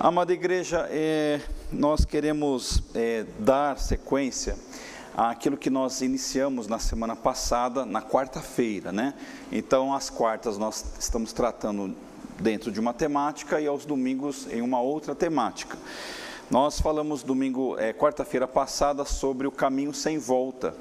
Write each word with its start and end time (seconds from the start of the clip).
Amada 0.00 0.32
igreja, 0.32 0.86
é, 0.92 1.40
nós 1.72 2.04
queremos 2.04 2.84
é, 2.94 3.26
dar 3.40 3.76
sequência 3.80 4.56
àquilo 5.16 5.56
que 5.56 5.68
nós 5.68 6.02
iniciamos 6.02 6.68
na 6.68 6.78
semana 6.78 7.16
passada, 7.16 7.84
na 7.84 8.00
quarta-feira, 8.00 8.92
né? 8.92 9.14
Então, 9.50 9.92
às 9.92 10.08
quartas 10.08 10.56
nós 10.56 10.84
estamos 11.00 11.32
tratando 11.32 11.96
dentro 12.38 12.70
de 12.70 12.78
uma 12.78 12.94
temática 12.94 13.60
e 13.60 13.66
aos 13.66 13.84
domingos 13.84 14.46
em 14.52 14.62
uma 14.62 14.80
outra 14.80 15.16
temática. 15.16 15.76
Nós 16.48 16.80
falamos 16.80 17.24
domingo, 17.24 17.76
é, 17.76 17.92
quarta-feira 17.92 18.46
passada, 18.46 19.04
sobre 19.04 19.48
o 19.48 19.50
caminho 19.50 19.92
sem 19.92 20.16
volta, 20.16 20.76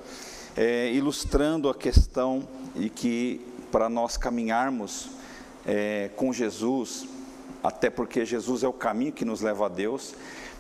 ilustrando 0.94 1.70
a 1.70 1.74
questão 1.74 2.48
de 2.76 2.88
que 2.88 3.42
para 3.72 3.90
nós 3.90 4.16
caminharmos 4.16 5.10
com 6.16 6.34
Jesus, 6.34 7.08
até 7.64 7.90
porque 7.90 8.26
Jesus 8.26 8.64
é 8.64 8.68
o 8.68 8.74
caminho 8.74 9.12
que 9.12 9.26
nos 9.26 9.42
leva 9.42 9.66
a 9.66 9.70
Deus. 9.70 10.14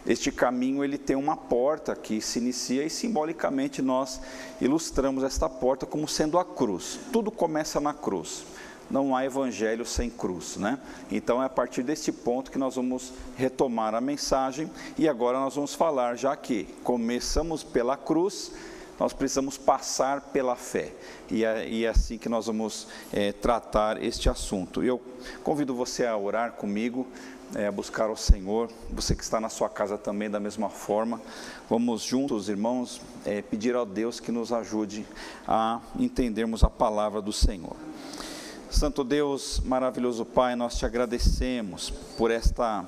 Este 0.05 0.31
caminho 0.31 0.83
ele 0.83 0.97
tem 0.97 1.15
uma 1.17 1.35
porta 1.35 1.95
que 1.95 2.21
se 2.21 2.39
inicia 2.39 2.85
e 2.85 2.89
simbolicamente 2.89 3.81
nós 3.81 4.21
ilustramos 4.61 5.23
esta 5.23 5.49
porta 5.49 5.85
como 5.85 6.07
sendo 6.07 6.39
a 6.39 6.45
cruz. 6.45 6.97
Tudo 7.11 7.29
começa 7.29 7.79
na 7.81 7.93
cruz. 7.93 8.45
Não 8.89 9.13
há 9.13 9.25
evangelho 9.25 9.85
sem 9.85 10.09
cruz, 10.09 10.55
né? 10.55 10.79
Então 11.11 11.43
é 11.43 11.45
a 11.45 11.49
partir 11.49 11.83
deste 11.83 12.09
ponto 12.09 12.49
que 12.49 12.57
nós 12.57 12.75
vamos 12.75 13.11
retomar 13.35 13.93
a 13.93 13.99
mensagem 13.99 14.71
e 14.97 15.09
agora 15.09 15.39
nós 15.39 15.55
vamos 15.55 15.75
falar 15.75 16.15
já 16.15 16.33
que 16.37 16.63
começamos 16.85 17.61
pela 17.63 17.97
cruz, 17.97 18.53
nós 18.99 19.13
precisamos 19.13 19.57
passar 19.57 20.21
pela 20.21 20.55
fé. 20.55 20.93
E 21.29 21.43
é, 21.43 21.67
e 21.67 21.85
é 21.85 21.89
assim 21.89 22.17
que 22.17 22.27
nós 22.27 22.47
vamos 22.47 22.87
é, 23.13 23.31
tratar 23.31 24.01
este 24.01 24.29
assunto. 24.29 24.83
Eu 24.83 25.01
convido 25.43 25.73
você 25.75 26.05
a 26.05 26.17
orar 26.17 26.53
comigo, 26.53 27.07
é, 27.55 27.67
a 27.67 27.71
buscar 27.71 28.09
o 28.09 28.15
Senhor. 28.15 28.69
Você 28.91 29.15
que 29.15 29.23
está 29.23 29.39
na 29.39 29.49
sua 29.49 29.69
casa 29.69 29.97
também, 29.97 30.29
da 30.29 30.39
mesma 30.39 30.69
forma. 30.69 31.21
Vamos 31.69 32.01
juntos, 32.01 32.49
irmãos, 32.49 33.01
é, 33.25 33.41
pedir 33.41 33.75
ao 33.75 33.85
Deus 33.85 34.19
que 34.19 34.31
nos 34.31 34.51
ajude 34.51 35.05
a 35.47 35.79
entendermos 35.97 36.63
a 36.63 36.69
palavra 36.69 37.21
do 37.21 37.31
Senhor. 37.31 37.75
Santo 38.69 39.03
Deus, 39.03 39.61
maravilhoso 39.63 40.25
Pai, 40.25 40.55
nós 40.55 40.77
te 40.77 40.85
agradecemos 40.85 41.89
por 42.17 42.31
esta 42.31 42.85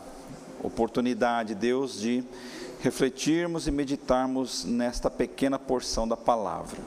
oportunidade, 0.61 1.55
Deus, 1.55 2.02
de 2.02 2.22
refletirmos 2.80 3.67
e 3.67 3.72
meditarmos 3.72 4.63
nesta 4.63 5.09
pequena 5.09 5.59
porção 5.59 6.08
da 6.08 6.17
palavra. 6.17 6.80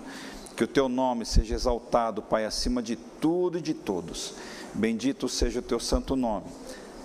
Que 0.57 0.65
o 0.65 0.69
teu 0.69 0.89
nome 0.89 1.25
seja 1.25 1.55
exaltado, 1.55 2.23
Pai, 2.23 2.45
acima 2.45 2.83
de 2.83 2.97
tudo 2.97 3.59
e 3.59 3.63
de 3.63 3.75
todos. 3.75 4.35
Bendito 4.75 5.29
seja 5.29 5.61
o 5.61 5.63
teu 5.63 5.79
santo 5.79 6.17
nome. 6.17 6.47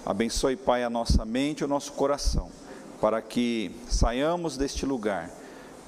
Abençoe, 0.05 0.55
Pai, 0.55 0.83
a 0.83 0.89
nossa 0.89 1.25
mente 1.25 1.61
e 1.61 1.63
o 1.65 1.67
nosso 1.67 1.91
coração, 1.93 2.49
para 3.01 3.21
que 3.21 3.71
saiamos 3.89 4.57
deste 4.57 4.85
lugar 4.85 5.29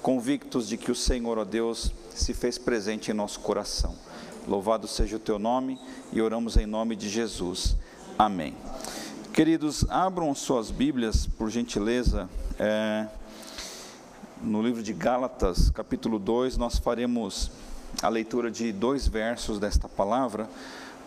convictos 0.01 0.67
de 0.67 0.77
que 0.77 0.91
o 0.91 0.95
Senhor, 0.95 1.37
ó 1.37 1.45
Deus, 1.45 1.91
se 2.13 2.33
fez 2.33 2.57
presente 2.57 3.11
em 3.11 3.13
nosso 3.13 3.39
coração. 3.39 3.95
Louvado 4.47 4.87
seja 4.87 5.17
o 5.17 5.19
teu 5.19 5.37
nome 5.37 5.79
e 6.11 6.21
oramos 6.21 6.57
em 6.57 6.65
nome 6.65 6.95
de 6.95 7.09
Jesus. 7.09 7.75
Amém. 8.17 8.55
Queridos, 9.33 9.85
abram 9.89 10.33
suas 10.33 10.71
Bíblias, 10.71 11.25
por 11.25 11.49
gentileza, 11.49 12.29
é, 12.59 13.07
no 14.41 14.61
livro 14.61 14.83
de 14.83 14.91
Gálatas, 14.91 15.69
capítulo 15.69 16.19
2, 16.19 16.57
nós 16.57 16.77
faremos 16.77 17.49
a 18.01 18.09
leitura 18.09 18.51
de 18.51 18.71
dois 18.71 19.07
versos 19.07 19.59
desta 19.59 19.87
palavra, 19.87 20.49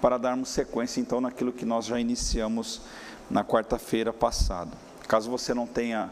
para 0.00 0.18
darmos 0.18 0.48
sequência 0.48 1.00
então 1.00 1.20
naquilo 1.20 1.52
que 1.52 1.64
nós 1.64 1.84
já 1.84 2.00
iniciamos 2.00 2.80
na 3.30 3.44
quarta-feira 3.44 4.12
passada. 4.12 4.70
Caso 5.06 5.30
você 5.30 5.54
não 5.54 5.66
tenha 5.66 6.10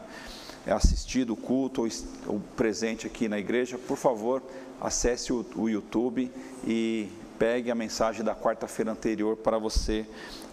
assistido 0.67 1.33
o 1.33 1.37
culto 1.37 1.87
ou, 2.27 2.39
presente 2.55 3.07
aqui 3.07 3.27
na 3.27 3.39
igreja, 3.39 3.77
por 3.77 3.97
favor, 3.97 4.41
acesse 4.79 5.33
o 5.33 5.69
YouTube 5.69 6.31
e 6.65 7.09
pegue 7.39 7.71
a 7.71 7.75
mensagem 7.75 8.23
da 8.23 8.35
quarta-feira 8.35 8.91
anterior 8.91 9.35
para 9.37 9.57
você 9.57 10.05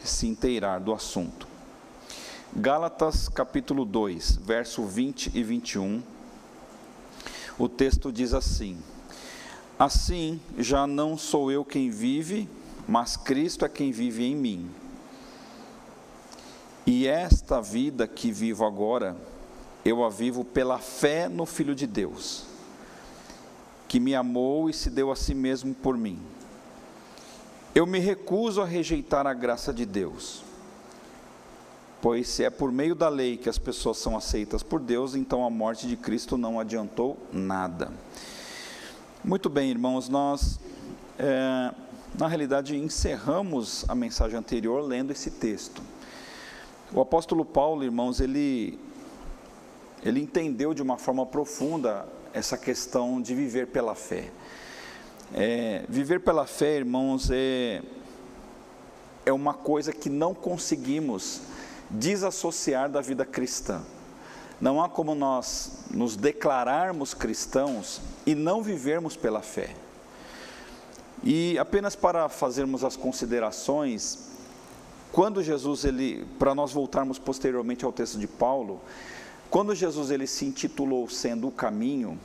se 0.02 0.26
inteirar 0.26 0.80
do 0.80 0.92
assunto. 0.92 1.47
Gálatas 2.56 3.28
capítulo 3.28 3.84
2, 3.84 4.36
verso 4.36 4.82
20 4.82 5.32
e 5.34 5.42
21. 5.42 6.02
O 7.58 7.68
texto 7.68 8.10
diz 8.10 8.32
assim: 8.32 8.78
Assim 9.78 10.40
já 10.56 10.86
não 10.86 11.18
sou 11.18 11.52
eu 11.52 11.62
quem 11.62 11.90
vive, 11.90 12.48
mas 12.88 13.18
Cristo 13.18 13.66
é 13.66 13.68
quem 13.68 13.92
vive 13.92 14.24
em 14.24 14.34
mim. 14.34 14.70
E 16.86 17.06
esta 17.06 17.60
vida 17.60 18.08
que 18.08 18.32
vivo 18.32 18.64
agora, 18.64 19.14
eu 19.84 20.02
a 20.02 20.08
vivo 20.08 20.42
pela 20.42 20.78
fé 20.78 21.28
no 21.28 21.44
Filho 21.44 21.74
de 21.74 21.86
Deus, 21.86 22.46
que 23.86 24.00
me 24.00 24.14
amou 24.14 24.70
e 24.70 24.72
se 24.72 24.88
deu 24.88 25.12
a 25.12 25.16
si 25.16 25.34
mesmo 25.34 25.74
por 25.74 25.98
mim. 25.98 26.18
Eu 27.74 27.84
me 27.86 27.98
recuso 27.98 28.62
a 28.62 28.64
rejeitar 28.64 29.26
a 29.26 29.34
graça 29.34 29.72
de 29.72 29.84
Deus 29.84 30.47
Pois 32.00 32.28
se 32.28 32.44
é 32.44 32.50
por 32.50 32.70
meio 32.70 32.94
da 32.94 33.08
lei 33.08 33.36
que 33.36 33.48
as 33.48 33.58
pessoas 33.58 33.98
são 33.98 34.16
aceitas 34.16 34.62
por 34.62 34.78
Deus, 34.78 35.16
então 35.16 35.44
a 35.44 35.50
morte 35.50 35.88
de 35.88 35.96
Cristo 35.96 36.38
não 36.38 36.60
adiantou 36.60 37.16
nada. 37.32 37.90
Muito 39.24 39.48
bem, 39.48 39.68
irmãos, 39.68 40.08
nós, 40.08 40.60
é, 41.18 41.74
na 42.16 42.28
realidade, 42.28 42.76
encerramos 42.76 43.84
a 43.88 43.96
mensagem 43.96 44.38
anterior 44.38 44.80
lendo 44.80 45.10
esse 45.10 45.28
texto. 45.28 45.82
O 46.92 47.00
apóstolo 47.00 47.44
Paulo, 47.44 47.82
irmãos, 47.82 48.20
ele, 48.20 48.78
ele 50.04 50.20
entendeu 50.20 50.72
de 50.72 50.80
uma 50.80 50.98
forma 50.98 51.26
profunda 51.26 52.06
essa 52.32 52.56
questão 52.56 53.20
de 53.20 53.34
viver 53.34 53.66
pela 53.66 53.96
fé. 53.96 54.30
É, 55.34 55.84
viver 55.88 56.20
pela 56.20 56.46
fé, 56.46 56.76
irmãos, 56.76 57.28
é, 57.28 57.82
é 59.26 59.32
uma 59.32 59.52
coisa 59.52 59.92
que 59.92 60.08
não 60.08 60.32
conseguimos 60.32 61.42
desassociar 61.90 62.90
da 62.90 63.00
vida 63.00 63.24
cristã. 63.24 63.82
Não 64.60 64.82
há 64.82 64.88
como 64.88 65.14
nós 65.14 65.84
nos 65.90 66.16
declararmos 66.16 67.14
cristãos 67.14 68.00
e 68.26 68.34
não 68.34 68.62
vivermos 68.62 69.16
pela 69.16 69.40
fé. 69.40 69.74
E 71.22 71.58
apenas 71.58 71.94
para 71.96 72.28
fazermos 72.28 72.84
as 72.84 72.96
considerações, 72.96 74.28
quando 75.12 75.42
Jesus 75.42 75.84
ele, 75.84 76.26
para 76.38 76.54
nós 76.54 76.72
voltarmos 76.72 77.18
posteriormente 77.18 77.84
ao 77.84 77.92
texto 77.92 78.18
de 78.18 78.26
Paulo, 78.26 78.80
quando 79.50 79.74
Jesus 79.74 80.10
ele 80.10 80.26
se 80.26 80.44
intitulou 80.44 81.08
sendo 81.08 81.48
o 81.48 81.52
caminho, 81.52 82.18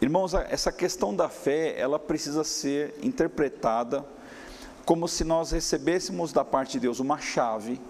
irmãos, 0.00 0.34
essa 0.34 0.72
questão 0.72 1.14
da 1.14 1.28
fé, 1.28 1.78
ela 1.78 1.98
precisa 1.98 2.44
ser 2.44 2.94
interpretada 3.02 4.04
como 4.84 5.08
se 5.08 5.24
nós 5.24 5.50
recebêssemos 5.50 6.32
da 6.32 6.44
parte 6.44 6.72
de 6.72 6.80
Deus 6.80 7.00
uma 7.00 7.18
chave 7.18 7.80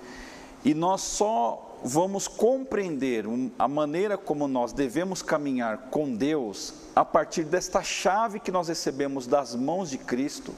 e 0.65 0.73
nós 0.73 1.03
só 1.03 1.77
vamos 1.85 2.27
compreender 2.27 3.27
a 3.59 3.69
maneira 3.69 4.17
como 4.17 4.49
nós 4.49 4.73
devemos 4.73 5.21
caminhar 5.21 5.91
com 5.91 6.15
Deus 6.15 6.73
a 6.97 7.05
partir 7.05 7.45
desta 7.45 7.83
chave 7.83 8.41
que 8.41 8.51
nós 8.51 8.69
recebemos 8.69 9.27
das 9.27 9.55
mãos 9.55 9.91
de 9.91 9.99
Cristo. 9.99 10.55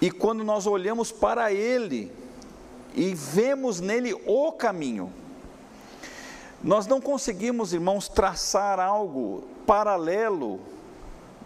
E 0.00 0.10
quando 0.10 0.42
nós 0.42 0.66
olhamos 0.66 1.12
para 1.12 1.52
Ele 1.52 2.10
e 2.94 3.14
vemos 3.14 3.80
nele 3.80 4.14
o 4.26 4.52
caminho, 4.52 5.12
nós 6.62 6.86
não 6.86 6.98
conseguimos, 6.98 7.74
irmãos, 7.74 8.08
traçar 8.08 8.80
algo 8.80 9.44
paralelo 9.66 10.58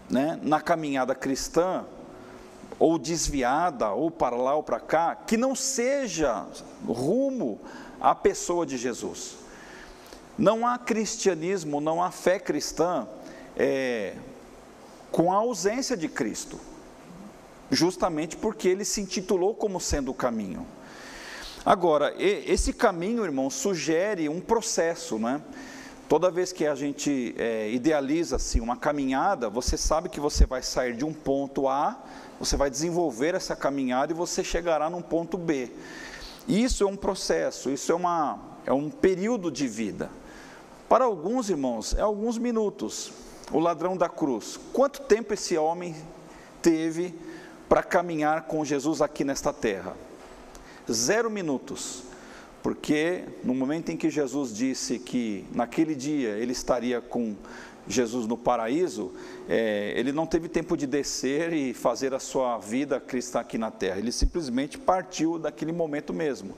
né, 0.08 0.38
na 0.42 0.60
caminhada 0.60 1.14
cristã 1.16 1.84
ou 2.78 2.96
desviada, 2.96 3.90
ou 3.90 4.08
para 4.08 4.36
lá 4.36 4.54
ou 4.54 4.62
para 4.62 4.78
cá, 4.78 5.16
que 5.16 5.36
não 5.36 5.56
seja 5.56 6.46
rumo 6.86 7.60
à 8.00 8.14
pessoa 8.14 8.64
de 8.64 8.76
Jesus. 8.76 9.36
Não 10.36 10.66
há 10.66 10.78
cristianismo, 10.78 11.80
não 11.80 12.02
há 12.02 12.10
fé 12.10 12.38
cristã 12.38 13.06
é, 13.56 14.14
com 15.10 15.32
a 15.32 15.36
ausência 15.36 15.96
de 15.96 16.08
Cristo, 16.08 16.60
justamente 17.70 18.36
porque 18.36 18.68
ele 18.68 18.84
se 18.84 19.00
intitulou 19.00 19.54
como 19.54 19.80
sendo 19.80 20.10
o 20.10 20.14
caminho. 20.14 20.66
Agora, 21.64 22.14
esse 22.18 22.72
caminho, 22.72 23.24
irmão, 23.24 23.50
sugere 23.50 24.28
um 24.28 24.40
processo, 24.40 25.18
não 25.18 25.28
é? 25.28 25.40
Toda 26.08 26.30
vez 26.30 26.52
que 26.52 26.66
a 26.66 26.74
gente 26.74 27.34
é, 27.36 27.68
idealiza 27.70 28.36
assim, 28.36 28.60
uma 28.60 28.76
caminhada, 28.76 29.50
você 29.50 29.76
sabe 29.76 30.08
que 30.08 30.18
você 30.18 30.46
vai 30.46 30.62
sair 30.62 30.96
de 30.96 31.04
um 31.04 31.12
ponto 31.12 31.68
A 31.68 31.98
você 32.38 32.56
vai 32.56 32.70
desenvolver 32.70 33.34
essa 33.34 33.56
caminhada 33.56 34.12
e 34.12 34.14
você 34.14 34.44
chegará 34.44 34.88
num 34.88 35.02
ponto 35.02 35.36
B. 35.36 35.70
Isso 36.48 36.82
é 36.82 36.86
um 36.86 36.96
processo, 36.96 37.70
isso 37.70 37.92
é, 37.92 37.94
uma, 37.94 38.38
é 38.64 38.72
um 38.72 38.88
período 38.88 39.50
de 39.50 39.68
vida. 39.68 40.10
Para 40.88 41.04
alguns 41.04 41.50
irmãos, 41.50 41.94
é 41.94 42.00
alguns 42.00 42.38
minutos. 42.38 43.12
O 43.52 43.58
ladrão 43.58 43.96
da 43.96 44.08
cruz. 44.08 44.58
Quanto 44.72 45.02
tempo 45.02 45.34
esse 45.34 45.56
homem 45.58 45.94
teve 46.62 47.14
para 47.68 47.82
caminhar 47.82 48.42
com 48.46 48.64
Jesus 48.64 49.02
aqui 49.02 49.24
nesta 49.24 49.52
terra? 49.52 49.94
Zero 50.90 51.30
minutos. 51.30 52.02
porque 52.62 53.24
no 53.44 53.54
momento 53.54 53.90
em 53.90 53.96
que 53.96 54.10
Jesus 54.10 54.54
disse 54.54 54.98
que 54.98 55.44
naquele 55.52 55.94
dia 55.94 56.30
ele 56.30 56.52
estaria 56.52 57.00
com 57.00 57.34
Jesus 57.88 58.26
no 58.26 58.36
paraíso, 58.36 59.12
é, 59.48 59.94
ele 59.96 60.12
não 60.12 60.26
teve 60.26 60.48
tempo 60.48 60.76
de 60.76 60.86
descer 60.86 61.52
e 61.52 61.72
fazer 61.72 62.12
a 62.12 62.18
sua 62.18 62.58
vida 62.58 63.00
cristã 63.00 63.40
aqui 63.40 63.56
na 63.56 63.70
terra, 63.70 63.98
ele 63.98 64.12
simplesmente 64.12 64.76
partiu 64.78 65.38
daquele 65.38 65.72
momento 65.72 66.12
mesmo. 66.12 66.54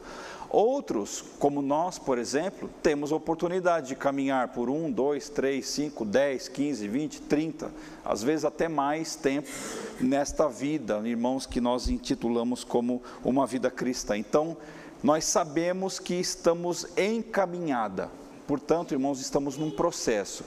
Outros, 0.53 1.23
como 1.39 1.63
nós, 1.63 1.97
por 1.97 2.19
exemplo, 2.19 2.69
temos 2.83 3.13
a 3.13 3.15
oportunidade 3.15 3.87
de 3.87 3.95
caminhar 3.95 4.49
por 4.49 4.69
um, 4.69 4.91
dois, 4.91 5.29
três, 5.29 5.69
cinco, 5.69 6.05
dez, 6.05 6.49
quinze, 6.49 6.89
vinte, 6.89 7.21
trinta, 7.21 7.71
às 8.05 8.21
vezes 8.21 8.45
até 8.45 8.69
mais 8.69 9.15
tempo 9.15 9.49
nesta 10.01 10.49
vida, 10.49 11.01
irmãos, 11.05 11.47
que 11.47 11.61
nós 11.61 11.89
intitulamos 11.89 12.65
como 12.65 13.01
uma 13.25 13.47
vida 13.47 13.71
cristã. 13.71 14.19
Então, 14.19 14.57
nós 15.05 15.25
sabemos 15.25 16.01
que 16.01 16.15
estamos 16.15 16.85
em 16.97 17.23
caminhada, 17.23 18.11
portanto, 18.45 18.93
irmãos, 18.93 19.21
estamos 19.21 19.57
num 19.57 19.71
processo. 19.71 20.43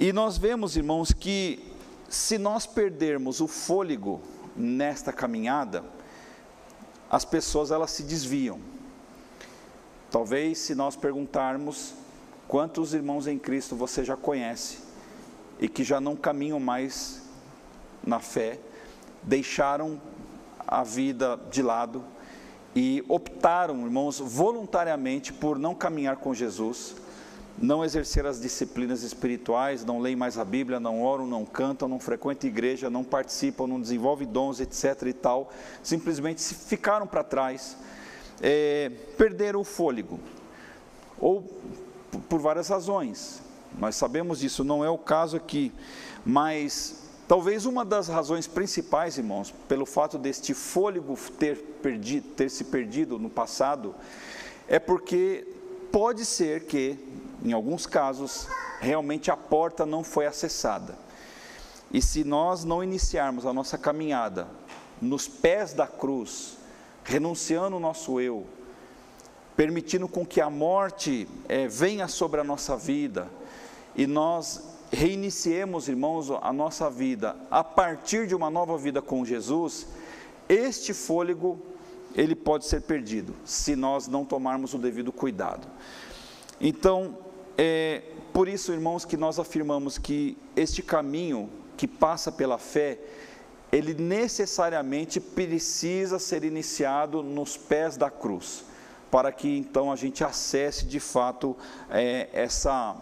E 0.00 0.14
nós 0.14 0.38
vemos, 0.38 0.78
irmãos, 0.78 1.12
que 1.12 1.62
se 2.08 2.38
nós 2.38 2.64
perdermos 2.64 3.42
o 3.42 3.46
fôlego 3.46 4.18
nesta 4.56 5.12
caminhada, 5.12 5.84
as 7.10 7.22
pessoas 7.22 7.70
elas 7.70 7.90
se 7.90 8.02
desviam. 8.02 8.58
Talvez 10.10 10.56
se 10.56 10.74
nós 10.74 10.96
perguntarmos 10.96 11.92
quantos 12.48 12.94
irmãos 12.94 13.26
em 13.26 13.38
Cristo 13.38 13.76
você 13.76 14.02
já 14.02 14.16
conhece 14.16 14.78
e 15.60 15.68
que 15.68 15.84
já 15.84 16.00
não 16.00 16.16
caminham 16.16 16.58
mais 16.58 17.20
na 18.02 18.20
fé, 18.20 18.58
deixaram 19.22 20.00
a 20.66 20.82
vida 20.82 21.38
de 21.50 21.60
lado 21.60 22.02
e 22.74 23.04
optaram, 23.06 23.84
irmãos, 23.84 24.18
voluntariamente 24.18 25.30
por 25.30 25.58
não 25.58 25.74
caminhar 25.74 26.16
com 26.16 26.32
Jesus, 26.32 26.96
não 27.60 27.84
exercer 27.84 28.24
as 28.24 28.40
disciplinas 28.40 29.02
espirituais, 29.02 29.84
não 29.84 29.98
leem 30.00 30.16
mais 30.16 30.38
a 30.38 30.44
Bíblia, 30.44 30.80
não 30.80 31.02
oram, 31.02 31.26
não 31.26 31.44
cantam, 31.44 31.86
não 31.86 32.00
frequentam 32.00 32.48
igreja, 32.48 32.88
não 32.88 33.04
participam, 33.04 33.66
não 33.66 33.80
desenvolvem 33.80 34.26
dons, 34.26 34.60
etc. 34.60 35.02
e 35.06 35.12
tal, 35.12 35.52
simplesmente 35.82 36.42
ficaram 36.42 37.06
para 37.06 37.22
trás 37.22 37.76
é, 38.40 38.90
perderam 39.16 39.60
o 39.60 39.64
fôlego, 39.64 40.18
ou 41.18 41.42
por 42.28 42.40
várias 42.40 42.68
razões. 42.68 43.42
Nós 43.78 43.94
sabemos 43.94 44.40
disso, 44.40 44.64
não 44.64 44.84
é 44.84 44.88
o 44.88 44.98
caso 44.98 45.36
aqui, 45.36 45.72
mas 46.24 47.04
talvez 47.28 47.66
uma 47.66 47.84
das 47.84 48.08
razões 48.08 48.46
principais, 48.46 49.18
irmãos, 49.18 49.54
pelo 49.68 49.86
fato 49.86 50.18
deste 50.18 50.54
fôlego 50.54 51.16
ter, 51.38 51.56
perdido, 51.82 52.28
ter 52.30 52.50
se 52.50 52.64
perdido 52.64 53.18
no 53.18 53.30
passado, 53.30 53.94
é 54.66 54.78
porque 54.78 55.46
pode 55.92 56.24
ser 56.24 56.64
que, 56.64 56.98
em 57.42 57.52
alguns 57.52 57.86
casos, 57.86 58.48
realmente 58.80 59.30
a 59.30 59.36
porta 59.36 59.86
não 59.86 60.04
foi 60.04 60.26
acessada. 60.26 60.98
E 61.92 62.00
se 62.00 62.22
nós 62.22 62.64
não 62.64 62.84
iniciarmos 62.84 63.46
a 63.46 63.52
nossa 63.52 63.76
caminhada 63.76 64.46
nos 65.00 65.26
pés 65.26 65.72
da 65.72 65.86
cruz, 65.86 66.56
renunciando 67.02 67.76
o 67.76 67.80
nosso 67.80 68.20
eu, 68.20 68.46
permitindo 69.56 70.06
com 70.06 70.24
que 70.24 70.40
a 70.40 70.48
morte 70.48 71.26
é, 71.48 71.66
venha 71.66 72.06
sobre 72.06 72.40
a 72.40 72.44
nossa 72.44 72.76
vida 72.76 73.28
e 73.96 74.06
nós 74.06 74.62
reiniciemos, 74.92 75.88
irmãos, 75.88 76.30
a 76.30 76.52
nossa 76.52 76.88
vida 76.90 77.36
a 77.50 77.62
partir 77.62 78.26
de 78.26 78.34
uma 78.34 78.50
nova 78.50 78.76
vida 78.78 79.02
com 79.02 79.24
Jesus, 79.24 79.86
este 80.48 80.92
fôlego 80.92 81.60
ele 82.14 82.34
pode 82.34 82.66
ser 82.66 82.82
perdido 82.82 83.34
se 83.44 83.76
nós 83.76 84.08
não 84.08 84.24
tomarmos 84.24 84.74
o 84.74 84.78
devido 84.78 85.12
cuidado. 85.12 85.66
Então, 86.60 87.16
é 87.62 88.02
por 88.32 88.48
isso, 88.48 88.72
irmãos, 88.72 89.04
que 89.04 89.18
nós 89.18 89.38
afirmamos 89.38 89.98
que 89.98 90.34
este 90.56 90.82
caminho 90.82 91.50
que 91.76 91.86
passa 91.86 92.32
pela 92.32 92.56
fé, 92.56 92.98
ele 93.70 93.92
necessariamente 93.92 95.20
precisa 95.20 96.18
ser 96.18 96.42
iniciado 96.42 97.22
nos 97.22 97.58
pés 97.58 97.98
da 97.98 98.08
cruz, 98.08 98.64
para 99.10 99.30
que 99.30 99.58
então 99.58 99.92
a 99.92 99.96
gente 99.96 100.24
acesse 100.24 100.86
de 100.86 100.98
fato 100.98 101.54
é, 101.90 102.30
essa 102.32 102.96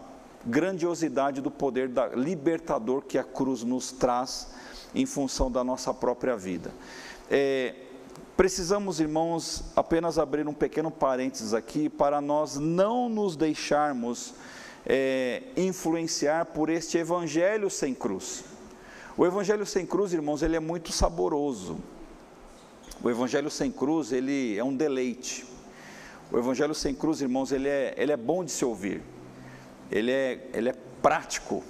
grandiosidade 0.45 1.39
do 1.39 1.49
poder 1.49 1.87
da, 1.87 2.07
libertador 2.07 3.03
que 3.03 3.17
a 3.17 3.23
cruz 3.23 3.63
nos 3.63 3.93
traz 3.93 4.49
em 4.93 5.05
função 5.05 5.49
da 5.49 5.63
nossa 5.63 5.93
própria 5.93 6.35
vida. 6.35 6.73
É, 7.31 7.75
precisamos, 8.39 9.01
irmãos, 9.01 9.65
apenas 9.75 10.17
abrir 10.17 10.47
um 10.47 10.53
pequeno 10.53 10.89
parênteses 10.89 11.53
aqui 11.53 11.89
para 11.89 12.21
nós 12.21 12.55
não 12.55 13.09
nos 13.09 13.35
deixarmos 13.35 14.33
é, 14.85 15.43
influenciar 15.57 16.45
por 16.45 16.69
este 16.69 16.97
evangelho 16.97 17.69
sem 17.69 17.93
cruz. 17.93 18.45
O 19.17 19.25
evangelho 19.25 19.65
sem 19.65 19.85
cruz, 19.85 20.13
irmãos, 20.13 20.41
ele 20.41 20.55
é 20.55 20.59
muito 20.61 20.89
saboroso. 20.93 21.79
O 23.03 23.09
evangelho 23.09 23.51
sem 23.51 23.69
cruz, 23.73 24.13
ele 24.13 24.57
é 24.57 24.63
um 24.63 24.73
deleite. 24.73 25.45
O 26.31 26.37
evangelho 26.37 26.73
sem 26.73 26.95
cruz, 26.95 27.19
irmãos, 27.19 27.51
ele 27.51 27.67
é, 27.67 27.93
ele 27.97 28.13
é 28.13 28.17
bom 28.17 28.45
de 28.45 28.53
se 28.53 28.63
ouvir. 28.63 29.01
Ele 29.91 30.13
é, 30.13 30.49
ele 30.53 30.69
é 30.69 30.75
prático, 31.01 31.61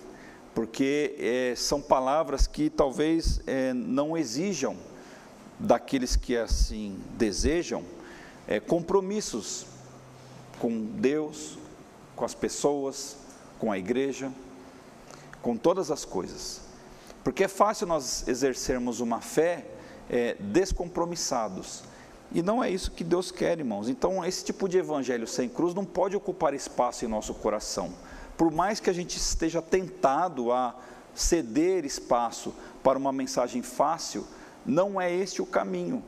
porque 0.54 1.15
é, 1.18 1.56
são 1.56 1.81
palavras 1.81 2.45
que 2.45 2.69
talvez 2.69 3.42
é, 3.48 3.74
não 3.74 4.15
exijam 4.15 4.77
daqueles 5.60 6.16
que 6.16 6.38
assim 6.38 6.98
desejam 7.18 7.84
é, 8.48 8.60
compromissos 8.60 9.66
com 10.60 10.86
Deus, 10.86 11.58
com 12.16 12.26
as 12.26 12.34
pessoas, 12.34 13.18
com 13.60 13.72
a 13.72 13.78
igreja, 13.78 14.32
com 15.42 15.58
todas 15.58 15.92
as 15.92 16.06
coisas. 16.06 16.62
Porque 17.24 17.44
é 17.44 17.48
fácil 17.48 17.86
nós 17.88 18.28
exercermos 18.28 19.00
uma 19.00 19.22
fé 19.22 19.66
é, 20.10 20.36
descompromissados. 20.40 21.84
E 22.32 22.42
não 22.42 22.64
é 22.64 22.70
isso 22.70 22.92
que 22.92 23.04
Deus 23.04 23.32
quer, 23.32 23.58
irmãos. 23.60 23.90
Então, 23.90 24.24
esse 24.26 24.44
tipo 24.44 24.68
de 24.68 24.78
evangelho 24.78 25.28
sem 25.28 25.50
cruz 25.50 25.74
não 25.74 25.86
pode 25.86 26.16
ocupar 26.16 26.54
espaço 26.54 27.06
em 27.06 27.08
nosso 27.08 27.34
coração. 27.34 27.94
Por 28.38 28.52
mais 28.52 28.80
que 28.80 28.90
a 28.90 28.94
gente 28.94 29.18
esteja 29.18 29.62
tentado 29.62 30.52
a 30.52 30.76
ceder 31.14 31.86
espaço 31.86 32.54
para 32.82 32.98
uma 32.98 33.12
mensagem 33.12 33.62
fácil, 33.62 34.26
não 34.66 35.00
é 35.00 35.12
este 35.14 35.42
o 35.42 35.46
caminho. 35.46 36.04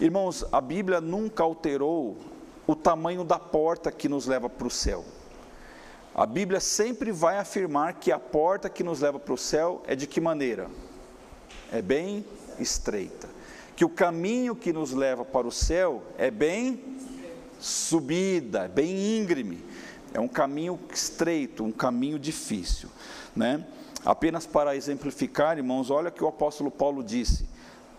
Irmãos, 0.00 0.44
a 0.52 0.60
Bíblia 0.60 1.00
nunca 1.00 1.42
alterou 1.42 2.16
o 2.66 2.74
tamanho 2.74 3.24
da 3.24 3.38
porta 3.38 3.90
que 3.90 4.08
nos 4.08 4.26
leva 4.26 4.48
para 4.48 4.66
o 4.66 4.70
céu. 4.70 5.04
A 6.14 6.26
Bíblia 6.26 6.60
sempre 6.60 7.12
vai 7.12 7.38
afirmar 7.38 7.94
que 7.94 8.10
a 8.10 8.18
porta 8.18 8.68
que 8.68 8.82
nos 8.82 9.00
leva 9.00 9.18
para 9.18 9.34
o 9.34 9.38
céu 9.38 9.82
é 9.86 9.94
de 9.94 10.06
que 10.06 10.20
maneira? 10.20 10.70
É 11.70 11.82
bem 11.82 12.24
estreita. 12.58 13.28
Que 13.76 13.84
o 13.84 13.88
caminho 13.88 14.56
que 14.56 14.72
nos 14.72 14.92
leva 14.92 15.24
para 15.24 15.46
o 15.46 15.52
céu 15.52 16.02
é 16.16 16.30
bem 16.30 16.82
subida, 17.60 18.64
é 18.64 18.68
bem 18.68 19.18
íngreme. 19.18 19.62
É 20.14 20.20
um 20.20 20.28
caminho 20.28 20.80
estreito, 20.92 21.62
um 21.62 21.72
caminho 21.72 22.18
difícil, 22.18 22.88
né? 23.34 23.66
Apenas 24.04 24.46
para 24.46 24.76
exemplificar, 24.76 25.58
irmãos, 25.58 25.90
olha 25.90 26.08
o 26.08 26.12
que 26.12 26.24
o 26.24 26.28
apóstolo 26.28 26.70
Paulo 26.70 27.04
disse: 27.04 27.46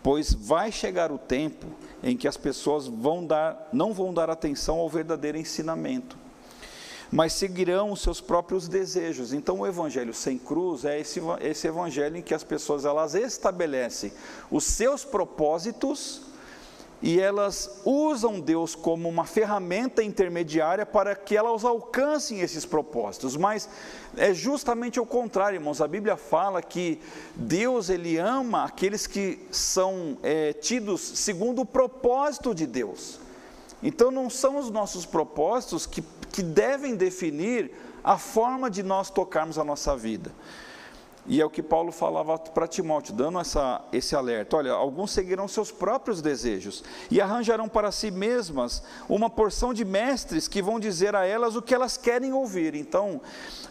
pois 0.08 0.34
vai 0.34 0.72
chegar 0.72 1.12
o 1.12 1.18
tempo 1.18 1.66
em 2.02 2.16
que 2.16 2.30
as 2.30 2.38
pessoas 2.38 2.88
vão 2.88 3.26
dar, 3.26 3.68
não 3.74 3.94
vão 3.94 4.14
dar 4.14 4.30
atenção 4.30 4.78
ao 4.78 4.88
verdadeiro 4.88 5.38
ensinamento 5.38 6.18
mas 7.12 7.34
seguirão 7.34 7.92
os 7.92 8.02
seus 8.02 8.20
próprios 8.20 8.68
desejos. 8.68 9.32
Então, 9.32 9.62
o 9.62 9.68
evangelho 9.68 10.14
sem 10.14 10.38
cruz 10.38 10.84
é 10.84 11.00
esse, 11.00 11.22
esse 11.40 11.66
evangelho 11.66 12.18
em 12.18 12.22
que 12.22 12.34
as 12.34 12.44
pessoas 12.44 12.84
elas 12.84 13.16
estabelecem 13.16 14.12
os 14.52 14.66
seus 14.66 15.06
propósitos 15.06 16.22
e 17.02 17.20
elas 17.20 17.82
usam 17.86 18.40
Deus 18.40 18.74
como 18.74 19.08
uma 19.08 19.26
ferramenta 19.26 20.04
intermediária 20.04 20.86
para 20.86 21.16
que 21.16 21.38
elas 21.38 21.64
alcancem 21.64 22.42
esses 22.42 22.66
propósitos. 22.66 23.38
Mas 23.38 23.70
é 24.16 24.34
justamente 24.34 25.00
o 25.00 25.06
contrário, 25.06 25.58
irmãos. 25.58 25.82
A 25.82 25.88
Bíblia 25.88 26.18
fala 26.18 26.62
que 26.62 27.00
Deus 27.36 27.90
ele 27.90 28.18
ama 28.18 28.64
aqueles 28.64 29.06
que 29.06 29.46
são 29.52 30.18
é, 30.24 30.54
tidos 30.54 31.02
segundo 31.02 31.62
o 31.62 31.66
propósito 31.66 32.56
de 32.56 32.66
Deus. 32.66 33.20
Então 33.84 34.10
não 34.10 34.30
são 34.30 34.58
os 34.58 34.72
nossos 34.72 35.06
propósitos 35.06 35.86
que 35.86 36.02
que 36.38 36.44
devem 36.44 36.96
definir 36.96 37.72
a 38.04 38.16
forma 38.16 38.70
de 38.70 38.84
nós 38.84 39.10
tocarmos 39.10 39.58
a 39.58 39.64
nossa 39.64 39.98
vida. 39.98 40.32
E 41.28 41.42
é 41.42 41.46
o 41.46 41.50
que 41.50 41.62
Paulo 41.62 41.92
falava 41.92 42.40
para 42.40 42.66
Timóteo, 42.68 43.14
dando 43.14 43.38
essa, 43.38 43.82
esse 43.92 44.16
alerta: 44.16 44.56
olha, 44.56 44.72
alguns 44.72 45.12
seguirão 45.12 45.46
seus 45.46 45.72
próprios 45.72 46.22
desejos 46.22 46.84
e 47.12 47.20
arranjarão 47.20 47.68
para 47.68 47.92
si 47.92 48.10
mesmas 48.10 48.82
uma 49.10 49.30
porção 49.30 49.74
de 49.74 49.84
mestres 49.84 50.48
que 50.48 50.62
vão 50.62 50.80
dizer 50.80 51.16
a 51.16 51.26
elas 51.26 51.58
o 51.58 51.62
que 51.62 51.76
elas 51.76 51.98
querem 51.98 52.32
ouvir. 52.32 52.76
Então, 52.76 53.20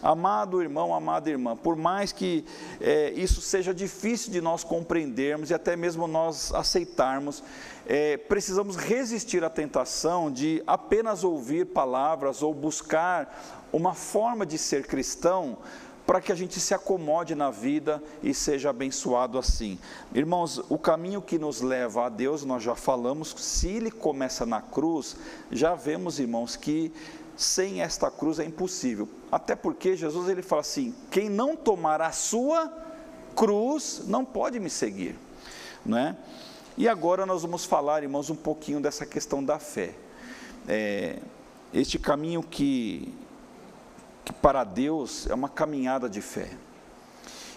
amado 0.03 0.61
irmão, 0.61 0.93
amada 0.93 1.31
irmã, 1.31 1.55
por 1.55 1.75
mais 1.75 2.11
que 2.11 2.45
é, 2.79 3.11
isso 3.15 3.41
seja 3.41 3.73
difícil 3.73 4.31
de 4.31 4.39
nós 4.39 4.63
compreendermos 4.63 5.49
e 5.49 5.53
até 5.55 5.75
mesmo 5.75 6.07
nós 6.07 6.53
aceitarmos, 6.53 7.43
é, 7.87 8.17
precisamos 8.17 8.75
resistir 8.75 9.43
à 9.43 9.49
tentação 9.49 10.31
de 10.31 10.61
apenas 10.67 11.23
ouvir 11.23 11.65
palavras 11.65 12.43
ou 12.43 12.53
buscar 12.53 13.65
uma 13.73 13.93
forma 13.93 14.45
de 14.45 14.57
ser 14.57 14.85
cristão 14.85 15.57
para 16.07 16.21
que 16.21 16.31
a 16.31 16.35
gente 16.35 16.57
se 16.61 16.73
acomode 16.73 17.35
na 17.35 17.51
vida 17.51 18.01
e 18.23 18.33
seja 18.33 18.69
abençoado 18.69 19.37
assim. 19.37 19.77
Irmãos, 20.15 20.61
o 20.69 20.77
caminho 20.77 21.21
que 21.21 21.37
nos 21.37 21.59
leva 21.59 22.05
a 22.05 22.09
Deus, 22.09 22.45
nós 22.45 22.63
já 22.63 22.75
falamos, 22.75 23.35
se 23.37 23.67
ele 23.67 23.91
começa 23.91 24.45
na 24.45 24.61
cruz, 24.61 25.17
já 25.51 25.75
vemos, 25.75 26.17
irmãos, 26.17 26.55
que 26.55 26.93
sem 27.35 27.81
esta 27.81 28.09
cruz 28.09 28.39
é 28.39 28.45
impossível. 28.45 29.09
Até 29.29 29.53
porque 29.53 29.97
Jesus 29.97 30.29
ele 30.29 30.41
fala 30.41 30.61
assim: 30.61 30.95
quem 31.11 31.27
não 31.27 31.57
tomar 31.57 32.01
a 32.01 32.13
sua 32.13 32.71
cruz 33.35 34.03
não 34.07 34.23
pode 34.23 34.61
me 34.61 34.69
seguir, 34.69 35.13
não 35.85 35.97
é? 35.97 36.15
E 36.77 36.87
agora 36.87 37.25
nós 37.25 37.41
vamos 37.41 37.65
falar, 37.65 38.01
irmãos, 38.01 38.29
um 38.29 38.35
pouquinho 38.35 38.79
dessa 38.79 39.05
questão 39.05 39.43
da 39.43 39.59
fé. 39.59 39.93
É, 40.69 41.19
este 41.73 41.99
caminho 41.99 42.41
que 42.41 43.13
que 44.27 44.33
para 44.33 44.65
Deus 44.65 45.25
é 45.27 45.33
uma 45.33 45.47
caminhada 45.47 46.09
de 46.09 46.19
fé. 46.19 46.49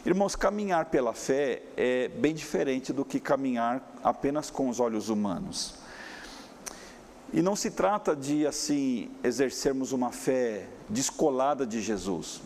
Irmãos, 0.07 0.37
caminhar 0.37 0.85
pela 0.85 1.13
fé 1.13 1.63
é 1.77 2.07
bem 2.07 2.33
diferente 2.33 2.93
do 2.93 3.05
que 3.05 3.19
caminhar 3.19 3.83
apenas 4.05 4.51
com 4.51 4.69
os 4.69 4.79
olhos 4.79 5.09
humanos. 5.09 5.75
E 7.33 7.43
não 7.43 7.57
se 7.57 7.73
trata 7.73 8.15
de, 8.15 8.47
assim, 8.47 9.11
exercermos 9.25 9.91
uma 9.91 10.13
fé 10.13 10.69
descolada 10.89 11.67
de 11.67 11.81
Jesus. 11.81 12.41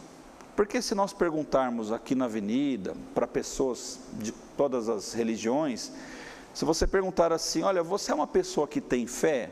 Porque 0.57 0.81
se 0.81 0.95
nós 0.95 1.13
perguntarmos 1.13 1.93
aqui 1.93 2.15
na 2.15 2.25
avenida, 2.25 2.97
para 3.15 3.27
pessoas 3.27 4.01
de 4.15 4.33
todas 4.57 4.89
as 4.89 5.13
religiões, 5.13 5.93
se 6.55 6.65
você 6.65 6.87
perguntar 6.87 7.31
assim, 7.31 7.63
olha, 7.63 7.83
você 7.83 8.11
é 8.11 8.15
uma 8.15 8.27
pessoa 8.27 8.67
que 8.67 8.81
tem 8.81 9.07
fé? 9.07 9.51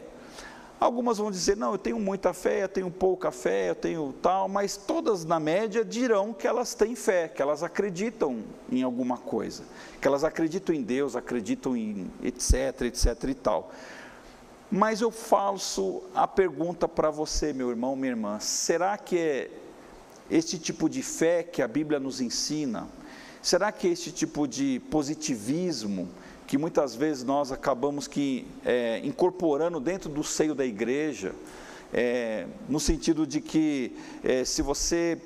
Algumas 0.83 1.19
vão 1.19 1.31
dizer, 1.31 1.57
não, 1.57 1.71
eu 1.71 1.79
tenho 1.79 2.01
muita 2.01 2.33
fé, 2.33 2.65
eu 2.65 2.69
tenho 2.69 2.91
pouca 2.91 3.31
fé, 3.31 3.71
eu 3.71 3.75
tenho 3.77 4.13
tal, 4.21 4.49
mas 4.49 4.77
todas 4.77 5.25
na 5.25 5.39
média 5.39 5.85
dirão 5.85 6.33
que 6.33 6.45
elas 6.45 6.75
têm 6.75 6.97
fé, 6.97 7.29
que 7.29 7.41
elas 7.41 7.63
acreditam 7.63 8.43
em 8.69 8.83
alguma 8.83 9.17
coisa, 9.17 9.63
que 10.01 10.09
elas 10.09 10.25
acreditam 10.25 10.75
em 10.75 10.83
Deus, 10.83 11.15
acreditam 11.15 11.77
em 11.77 12.11
etc, 12.21 12.83
etc 12.83 13.17
e 13.29 13.35
tal. 13.35 13.71
Mas 14.69 15.01
eu 15.01 15.13
faço 15.13 16.03
a 16.17 16.27
pergunta 16.27 16.89
para 16.89 17.11
você, 17.11 17.53
meu 17.53 17.71
irmão, 17.71 17.95
minha 17.95 18.11
irmã: 18.11 18.41
será 18.41 18.99
que 18.99 19.17
é 19.17 19.51
este 20.29 20.59
tipo 20.59 20.89
de 20.89 21.01
fé 21.01 21.45
que 21.45 21.63
a 21.63 21.69
Bíblia 21.69 22.01
nos 22.01 22.21
ensina? 22.21 22.89
Será 23.41 23.71
que 23.71 23.87
é 23.87 23.91
este 23.93 24.11
tipo 24.11 24.49
de 24.49 24.83
positivismo 24.91 26.09
que 26.53 26.59
muitas 26.59 26.95
vezes 26.95 27.25
nós 27.25 27.51
acabamos 27.51 28.07
que 28.07 28.47
é, 28.63 29.01
incorporando 29.03 29.81
dentro 29.81 30.11
do 30.11 30.23
seio 30.23 30.55
da 30.55 30.67
igreja, 30.67 31.35
é, 31.91 32.47
no 32.69 32.79
sentido 32.79 33.27
de 33.27 33.41
que 33.41 33.97
é, 34.23 34.45
se 34.45 34.61
você 34.61 35.19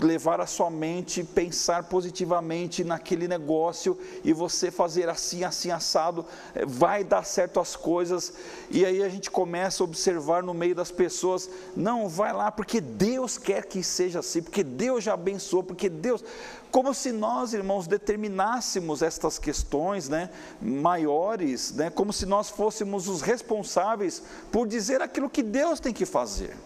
levar 0.00 0.40
a 0.40 0.46
sua 0.46 0.70
mente, 0.70 1.22
pensar 1.22 1.84
positivamente 1.84 2.82
naquele 2.82 3.28
negócio 3.28 3.98
e 4.24 4.32
você 4.32 4.70
fazer 4.70 5.06
assim, 5.10 5.44
assim, 5.44 5.70
assado, 5.70 6.24
é, 6.54 6.64
vai 6.64 7.04
dar 7.04 7.24
certo 7.24 7.60
as 7.60 7.76
coisas. 7.76 8.32
E 8.70 8.86
aí 8.86 9.02
a 9.02 9.08
gente 9.10 9.30
começa 9.30 9.82
a 9.82 9.84
observar 9.84 10.42
no 10.42 10.54
meio 10.54 10.74
das 10.74 10.90
pessoas: 10.90 11.48
não, 11.76 12.08
vai 12.08 12.32
lá, 12.32 12.50
porque 12.50 12.80
Deus 12.80 13.36
quer 13.36 13.66
que 13.66 13.82
seja 13.82 14.20
assim, 14.20 14.42
porque 14.42 14.64
Deus 14.64 15.04
já 15.04 15.12
abençoou, 15.12 15.62
porque 15.62 15.90
Deus 15.90 16.24
como 16.74 16.92
se 16.92 17.12
nós, 17.12 17.54
irmãos, 17.54 17.86
determinássemos 17.86 19.00
estas 19.00 19.38
questões 19.38 20.08
né, 20.08 20.28
maiores, 20.60 21.72
né, 21.72 21.88
como 21.88 22.12
se 22.12 22.26
nós 22.26 22.50
fôssemos 22.50 23.06
os 23.06 23.22
responsáveis 23.22 24.24
por 24.50 24.66
dizer 24.66 25.00
aquilo 25.00 25.30
que 25.30 25.40
Deus 25.40 25.78
tem 25.78 25.92
que 25.92 26.04
fazer. 26.04 26.56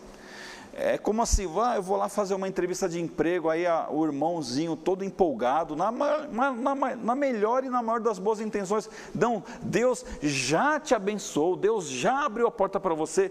É 0.72 0.96
como 0.96 1.20
assim, 1.20 1.46
ah, 1.62 1.76
eu 1.76 1.82
vou 1.82 1.98
lá 1.98 2.08
fazer 2.08 2.32
uma 2.32 2.48
entrevista 2.48 2.88
de 2.88 2.98
emprego, 2.98 3.50
aí 3.50 3.66
a, 3.66 3.86
o 3.90 4.02
irmãozinho 4.02 4.76
todo 4.76 5.04
empolgado, 5.04 5.76
na, 5.76 5.92
na, 5.92 6.52
na, 6.52 6.74
na, 6.96 7.14
melhor 7.14 7.62
e 7.62 7.68
na 7.68 7.82
maior 7.82 8.00
das 8.00 8.18
boas 8.18 8.40
intenções, 8.40 8.88
não, 9.14 9.44
Deus 9.60 10.06
já 10.22 10.80
te 10.80 10.94
abençoou, 10.94 11.54
Deus 11.54 11.86
já 11.86 12.24
abriu 12.24 12.46
a 12.46 12.50
porta 12.50 12.80
para 12.80 12.94
você. 12.94 13.30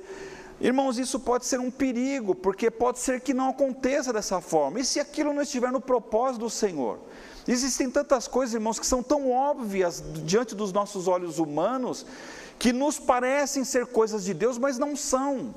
Irmãos, 0.59 0.97
isso 0.97 1.19
pode 1.19 1.45
ser 1.45 1.59
um 1.59 1.69
perigo, 1.69 2.33
porque 2.33 2.71
pode 2.71 2.97
ser 2.99 3.21
que 3.21 3.33
não 3.33 3.49
aconteça 3.49 4.11
dessa 4.11 4.41
forma. 4.41 4.79
E 4.79 4.85
se 4.85 4.99
aquilo 4.99 5.31
não 5.31 5.43
estiver 5.43 5.71
no 5.71 5.79
propósito 5.79 6.41
do 6.41 6.49
Senhor? 6.49 6.99
Existem 7.47 7.89
tantas 7.89 8.27
coisas, 8.27 8.55
irmãos, 8.55 8.79
que 8.79 8.85
são 8.85 9.03
tão 9.03 9.31
óbvias 9.31 10.03
diante 10.25 10.55
dos 10.55 10.73
nossos 10.73 11.07
olhos 11.07 11.37
humanos, 11.37 12.05
que 12.57 12.73
nos 12.73 12.97
parecem 12.99 13.63
ser 13.63 13.85
coisas 13.85 14.25
de 14.25 14.33
Deus, 14.33 14.57
mas 14.57 14.79
não 14.79 14.95
são. 14.95 15.53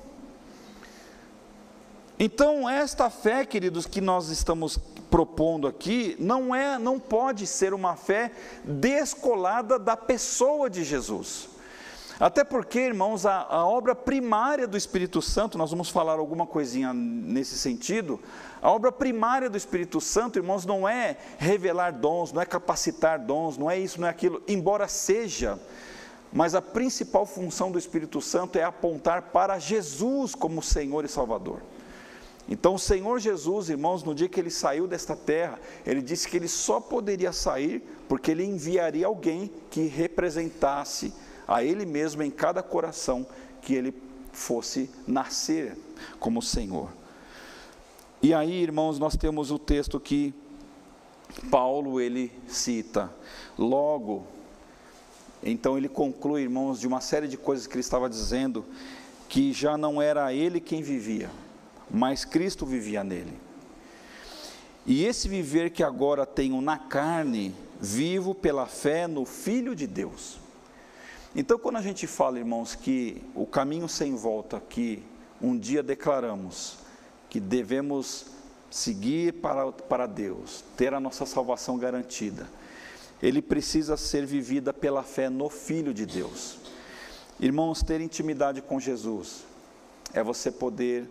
Então, 2.19 2.69
esta 2.69 3.09
fé, 3.09 3.47
queridos, 3.47 3.87
que 3.87 4.03
nós 4.03 4.29
estamos 4.29 4.79
propondo 5.11 5.67
aqui, 5.67 6.15
não 6.19 6.55
é, 6.55 6.79
não 6.79 7.01
pode 7.01 7.47
ser 7.47 7.73
uma 7.73 7.97
fé 7.97 8.31
descolada 8.63 9.79
da 9.79 9.97
pessoa 9.97 10.69
de 10.69 10.85
Jesus. 10.85 11.49
Até 12.21 12.45
porque, 12.45 12.79
irmãos, 12.79 13.25
a, 13.25 13.47
a, 13.49 13.65
obra 13.67 13.95
primária 13.95 14.69
do 14.69 14.77
Espírito 14.77 15.23
Santo, 15.23 15.57
nós 15.57 15.71
vamos 15.71 15.89
falar 15.89 16.19
alguma 16.19 16.47
coisinha 16.47 16.93
nesse 16.93 17.57
sentido. 17.57 18.21
A 18.61 18.71
obra 18.71 18.93
primária 18.93 19.49
do 19.49 19.57
Espírito 19.57 20.03
Santo, 20.03 20.39
irmãos, 20.39 20.67
não 20.67 20.87
é 20.87 21.17
revelar 21.39 21.93
dons, 21.93 22.31
não 22.31 22.43
é 22.43 22.45
capacitar 22.45 23.19
dons, 23.19 23.57
não 23.57 23.71
é 23.71 23.79
isso, 23.79 23.99
não 23.99 24.07
é 24.07 24.11
aquilo, 24.11 24.43
embora 24.47 24.87
seja, 24.87 25.59
mas 26.31 26.55
a 26.55 26.61
principal 26.61 27.25
função 27.25 27.73
do 27.73 27.79
Espírito 27.79 28.21
Santo 28.21 28.59
é 28.59 28.65
apontar 28.65 29.23
para 29.23 29.59
Jesus 29.59 30.35
como 30.35 30.63
Senhor 30.63 31.07
e 31.07 31.09
Salvador. 31.09 31.63
Então, 32.47 32.75
o 32.75 32.79
Senhor 32.79 33.19
Jesus, 33.19 33.71
irmãos, 33.71 34.03
no 34.03 34.15
dia 34.15 34.29
que 34.29 34.39
ele 34.39 34.51
saiu 34.51 34.87
desta 34.87 35.17
terra, 35.17 35.59
ele 35.87 36.03
disse 36.03 36.29
que 36.29 36.37
ele 36.37 36.49
só 36.49 36.81
poderia 36.81 37.33
sair 37.33 37.83
porque 38.07 38.31
ele 38.31 38.45
enviaria 38.45 39.07
alguém 39.07 39.51
que 39.71 39.87
representasse 39.87 41.15
a 41.51 41.65
Ele 41.65 41.85
mesmo 41.85 42.23
em 42.23 42.31
cada 42.31 42.63
coração 42.63 43.27
que 43.61 43.75
ele 43.75 43.93
fosse 44.33 44.89
nascer 45.05 45.77
como 46.21 46.41
Senhor. 46.41 46.89
E 48.23 48.33
aí, 48.33 48.63
irmãos, 48.63 49.01
nós 49.01 49.17
temos 49.17 49.51
o 49.51 49.59
texto 49.59 49.99
que 49.99 50.33
Paulo 51.51 52.01
ele 52.01 52.33
cita. 52.47 53.11
Logo, 53.59 54.25
então 55.43 55.77
ele 55.77 55.89
conclui, 55.89 56.43
irmãos, 56.43 56.79
de 56.79 56.87
uma 56.87 57.01
série 57.01 57.27
de 57.27 57.37
coisas 57.37 57.67
que 57.67 57.75
ele 57.75 57.81
estava 57.81 58.09
dizendo, 58.09 58.65
que 59.29 59.53
já 59.53 59.77
não 59.77 60.01
era 60.01 60.33
ele 60.33 60.61
quem 60.61 60.83
vivia, 60.83 61.31
mas 61.91 62.25
Cristo 62.25 62.65
vivia 62.65 63.03
nele. 63.03 63.37
E 64.87 65.05
esse 65.05 65.29
viver 65.29 65.71
que 65.71 65.83
agora 65.83 66.25
tenho 66.25 66.61
na 66.61 66.79
carne, 66.79 67.55
vivo 67.81 68.37
pela 68.37 68.67
fé 68.67 69.09
no 69.09 69.25
Filho 69.25 69.75
de 69.75 69.89
Deus 69.89 70.40
então, 71.35 71.59
quando 71.59 71.77
a 71.77 71.83
gente 71.83 72.07
fala, 72.07 72.39
irmãos, 72.39 72.75
que 72.75 73.23
o 73.35 73.47
caminho 73.47 73.89
sem 73.89 74.17
volta 74.17 74.61
que 74.61 75.03
um 75.41 75.57
dia 75.57 75.83
declaramos 75.83 76.79
que 77.29 77.39
devemos 77.39 78.27
seguir 78.71 79.35
para, 79.35 79.71
para 79.71 80.07
Deus, 80.07 80.65
ter 80.77 80.93
a 80.93 81.01
nossa 81.01 81.25
salvação 81.25 81.79
garantida, 81.79 82.49
ele 83.23 83.41
precisa 83.41 83.97
ser 83.97 84.27
vivida 84.27 84.73
pela 84.73 85.03
fé 85.03 85.29
no 85.29 85.49
Filho 85.49 85.95
de 85.95 86.05
Deus. 86.05 86.59
Irmãos, 87.39 87.83
ter 87.83 88.01
intimidade 88.01 88.61
com 88.61 88.81
Jesus 88.81 89.45
é 90.13 90.23
você 90.23 90.51
poder, 90.51 91.09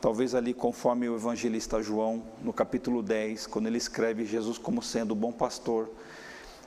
talvez 0.00 0.34
ali 0.34 0.52
conforme 0.52 1.08
o 1.08 1.14
evangelista 1.14 1.80
João, 1.80 2.24
no 2.42 2.52
capítulo 2.52 3.02
10, 3.02 3.46
quando 3.46 3.68
ele 3.68 3.78
escreve 3.78 4.24
Jesus 4.24 4.58
como 4.58 4.82
sendo 4.82 5.12
o 5.12 5.16
bom 5.16 5.32
pastor, 5.32 5.88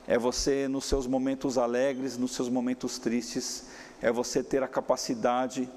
é 0.06 0.18
você, 0.18 0.68
nos 0.68 0.84
seus 0.84 1.06
momentos 1.06 1.58
alegres, 1.58 2.16
nos 2.16 2.32
seus 2.32 2.48
momentos 2.48 2.98
tristes, 2.98 3.66
é 4.00 4.12
você 4.12 4.42
ter 4.42 4.62
a 4.62 4.68
capacidade 4.68 5.68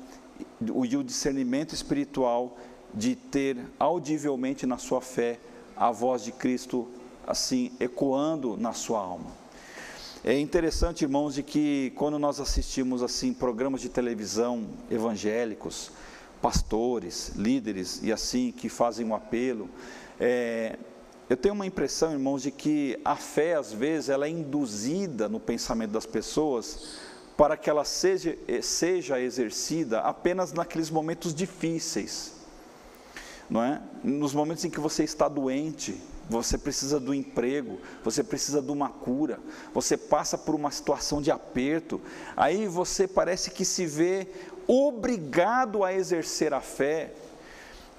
e 0.62 0.98
o 0.98 1.04
discernimento 1.04 1.74
espiritual 1.74 2.58
de 2.94 3.16
ter 3.16 3.58
audivelmente 3.80 4.66
na 4.66 4.78
sua 4.78 5.02
fé 5.02 5.40
a 5.76 5.92
voz 5.92 6.24
de 6.24 6.32
Cristo 6.32 6.88
assim 7.26 7.72
ecoando 7.80 8.58
na 8.58 8.74
sua 8.74 9.00
alma. 9.00 9.32
É 10.24 10.38
interessante, 10.38 11.04
irmãos, 11.04 11.36
de 11.36 11.44
que 11.44 11.94
quando 11.96 12.20
nós 12.20 12.40
assistimos 12.40 13.02
assim 13.02 13.34
programas 13.34 13.80
de 13.80 13.88
televisão 13.88 14.68
evangélicos, 14.92 15.92
pastores, 16.42 17.34
líderes 17.36 18.02
e 18.04 18.12
assim 18.12 18.52
que 18.52 18.68
fazem 18.68 19.06
um 19.06 19.16
apelo, 19.16 19.70
é, 20.20 20.78
eu 21.30 21.38
tenho 21.38 21.54
uma 21.54 21.66
impressão, 21.66 22.12
irmãos, 22.12 22.42
de 22.42 22.50
que 22.50 23.00
a 23.06 23.16
fé, 23.16 23.54
às 23.54 23.72
vezes, 23.72 24.10
ela 24.10 24.26
é 24.26 24.30
induzida 24.30 25.30
no 25.30 25.40
pensamento 25.40 25.92
das 25.92 26.06
pessoas 26.06 26.98
para 27.38 27.56
que 27.56 27.70
ela 27.70 27.86
seja, 27.86 28.36
seja 28.62 29.22
exercida 29.22 30.00
apenas 30.00 30.52
naqueles 30.52 30.90
momentos 30.90 31.34
difíceis, 31.34 32.34
não 33.50 33.64
é? 33.64 33.82
Nos 34.04 34.34
momentos 34.34 34.66
em 34.66 34.70
que 34.70 34.80
você 34.80 35.04
está 35.04 35.30
doente, 35.30 36.02
você 36.30 36.58
precisa 36.58 37.00
do 37.00 37.14
emprego, 37.14 37.80
você 38.04 38.24
precisa 38.24 38.62
de 38.62 38.72
uma 38.72 38.90
cura, 38.90 39.40
você 39.74 39.96
passa 39.96 40.38
por 40.38 40.54
uma 40.54 40.70
situação 40.70 41.22
de 41.22 41.32
aperto, 41.32 42.02
aí 42.36 42.68
você 42.68 43.08
parece 43.08 43.52
que 43.52 43.64
se 43.64 43.86
vê 43.86 44.28
obrigado 44.68 45.84
a 45.84 45.94
exercer 45.94 46.54
a 46.54 46.62
fé, 46.62 47.14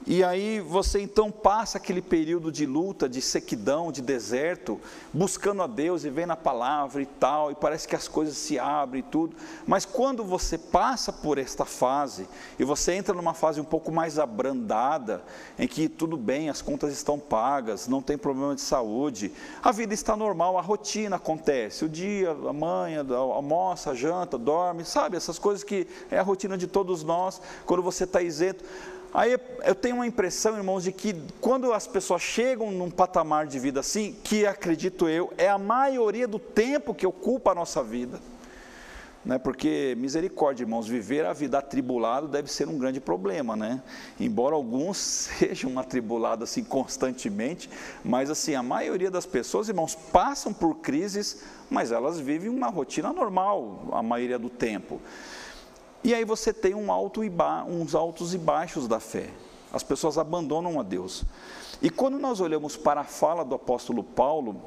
e 0.07 0.25
aí 0.25 0.61
você 0.61 1.01
então 1.01 1.31
passa 1.31 1.77
aquele 1.77 2.01
período 2.01 2.51
de 2.51 2.65
luta, 2.65 3.07
de 3.07 3.21
sequidão, 3.21 3.93
de 3.93 4.01
deserto, 4.01 4.81
buscando 5.13 5.63
a 5.63 5.67
Deus 5.67 6.05
e 6.05 6.11
vem 6.11 6.25
na 6.25 6.37
palavra 6.37 7.03
e 7.03 7.07
tal, 7.07 7.51
e 7.51 7.55
parece 7.55 7.87
que 7.87 7.95
as 7.95 8.09
coisas 8.09 8.37
se 8.37 8.59
abrem 8.59 9.01
e 9.01 9.11
tudo. 9.11 9.37
Mas 9.67 9.85
quando 9.85 10.25
você 10.25 10.57
passa 10.57 11.13
por 11.13 11.37
esta 11.37 11.67
fase 11.67 12.27
e 12.59 12.65
você 12.65 12.93
entra 12.95 13.15
numa 13.15 13.35
fase 13.35 13.61
um 13.61 13.65
pouco 13.65 13.93
mais 13.93 14.19
abrandada, 14.19 15.23
em 15.59 15.69
que 15.69 15.87
tudo 15.87 16.17
bem, 16.17 16.49
as 16.49 16.63
contas 16.63 16.93
estão 16.93 17.19
pagas, 17.19 17.87
não 17.87 18.01
tem 18.01 18.17
problema 18.17 18.55
de 18.55 18.63
saúde, 18.63 19.31
a 19.63 19.71
vida 19.71 19.93
está 19.93 20.17
normal, 20.17 20.57
a 20.57 20.63
rotina 20.63 21.17
acontece, 21.17 21.85
o 21.85 21.89
dia, 21.89 22.31
a 22.31 22.53
manhã, 22.55 23.07
almoça, 23.15 23.95
janta, 23.95 24.39
dorme, 24.39 24.83
sabe, 24.85 25.19
essas 25.19 25.39
coisas 25.39 25.63
que 25.63 25.87
é 26.11 26.19
a 26.19 26.23
rotina 26.23 26.57
de 26.57 26.67
todos 26.67 27.05
nós, 27.05 27.41
quando 27.67 27.83
você 27.83 28.05
está 28.05 28.23
isento 28.23 28.65
Aí 29.13 29.37
eu 29.65 29.75
tenho 29.75 29.97
uma 29.97 30.07
impressão, 30.07 30.57
irmãos, 30.57 30.85
de 30.85 30.93
que 30.93 31.15
quando 31.41 31.73
as 31.73 31.87
pessoas 31.87 32.23
chegam 32.23 32.71
num 32.71 32.91
patamar 32.91 33.47
de 33.47 33.59
vida 33.59 33.81
assim, 33.81 34.17
que 34.23 34.47
acredito 34.47 35.09
eu, 35.09 35.33
é 35.37 35.49
a 35.49 35.59
maioria 35.59 36.29
do 36.29 36.39
tempo 36.39 36.95
que 36.95 37.07
ocupa 37.07 37.51
a 37.51 37.55
nossa 37.55 37.83
vida. 37.83 38.21
Né? 39.25 39.39
Porque, 39.39 39.95
misericórdia, 39.99 40.63
irmãos, 40.63 40.89
viver 40.89 41.27
a 41.27 41.33
vida 41.33 41.59
atribulado 41.59 42.27
deve 42.27 42.51
ser 42.51 42.69
um 42.69 42.79
grande 42.79 43.01
problema, 43.01 43.55
né? 43.55 43.83
Embora 44.19 44.55
alguns 44.55 44.97
sejam 45.39 45.79
atribulados 45.79 46.49
assim 46.49 46.65
constantemente, 46.65 47.69
mas 48.03 48.31
assim, 48.31 48.55
a 48.55 48.63
maioria 48.63 49.11
das 49.11 49.27
pessoas, 49.27 49.69
irmãos, 49.69 49.95
passam 49.95 50.55
por 50.55 50.77
crises, 50.77 51.43
mas 51.69 51.93
elas 51.93 52.19
vivem 52.19 52.49
uma 52.49 52.69
rotina 52.69 53.13
normal 53.13 53.89
a 53.93 54.03
maioria 54.03 54.39
do 54.39 54.49
tempo. 54.49 55.01
E 56.03 56.15
aí 56.15 56.25
você 56.25 56.53
tem 56.53 56.75
um 56.75 56.91
alto 56.91 57.23
e 57.23 57.31
uns 57.69 57.95
altos 57.95 58.33
e 58.33 58.39
baixos 58.39 58.89
da 58.89 58.99
fé. 58.99 59.31
As 59.73 59.83
pessoas 59.83 60.19
abandonam 60.19 60.81
a 60.81 60.83
Deus. 60.83 61.25
E 61.83 61.91
quando 61.91 62.19
nós 62.19 62.41
olhamos 62.41 62.77
para 62.77 63.03
a 63.03 63.05
fala 63.05 63.45
do 63.45 63.55
apóstolo 63.55 64.03
Paulo, 64.03 64.61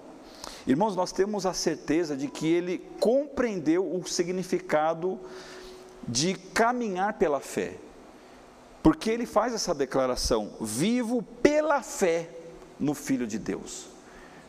irmãos, 0.66 0.96
nós 0.96 1.12
temos 1.12 1.46
a 1.46 1.54
certeza 1.54 2.16
de 2.16 2.28
que 2.28 2.48
ele 2.48 2.80
compreendeu 3.00 3.84
o 3.84 4.06
significado 4.08 5.20
de 6.08 6.36
caminhar 6.36 7.13
pela 7.13 7.40
fé. 7.40 7.78
Porque 8.82 9.10
ele 9.10 9.25
faz 9.25 9.54
essa 9.54 9.74
declaração: 9.74 10.52
vivo 10.60 11.24
pela 11.42 11.82
fé 11.82 12.30
no 12.80 12.94
Filho 12.94 13.25
de 13.25 13.40
Deus. 13.40 13.88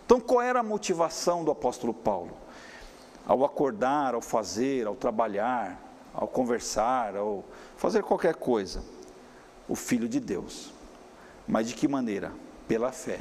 Então, 0.05 0.21
qual 0.21 0.43
era 0.43 0.61
a 0.61 0.63
motivação 0.63 1.45
do 1.45 1.51
apóstolo 1.51 1.95
Paulo? 1.95 2.37
Ao 3.27 3.45
acordar, 3.45 4.15
ao 4.15 4.21
fazer, 4.21 4.87
ao 4.87 4.95
trabalhar, 4.95 5.81
ao 6.15 6.29
conversar, 6.29 7.17
ao 7.17 7.45
fazer 7.77 8.03
qualquer 8.03 8.37
coisa, 8.37 8.83
o 9.69 9.75
Filho 9.75 10.09
de 10.09 10.21
Deus. 10.21 10.73
Mas 11.47 11.69
de 11.69 11.75
que 11.75 11.89
maneira? 11.89 12.33
Pela 12.69 12.93
fé. 12.93 13.21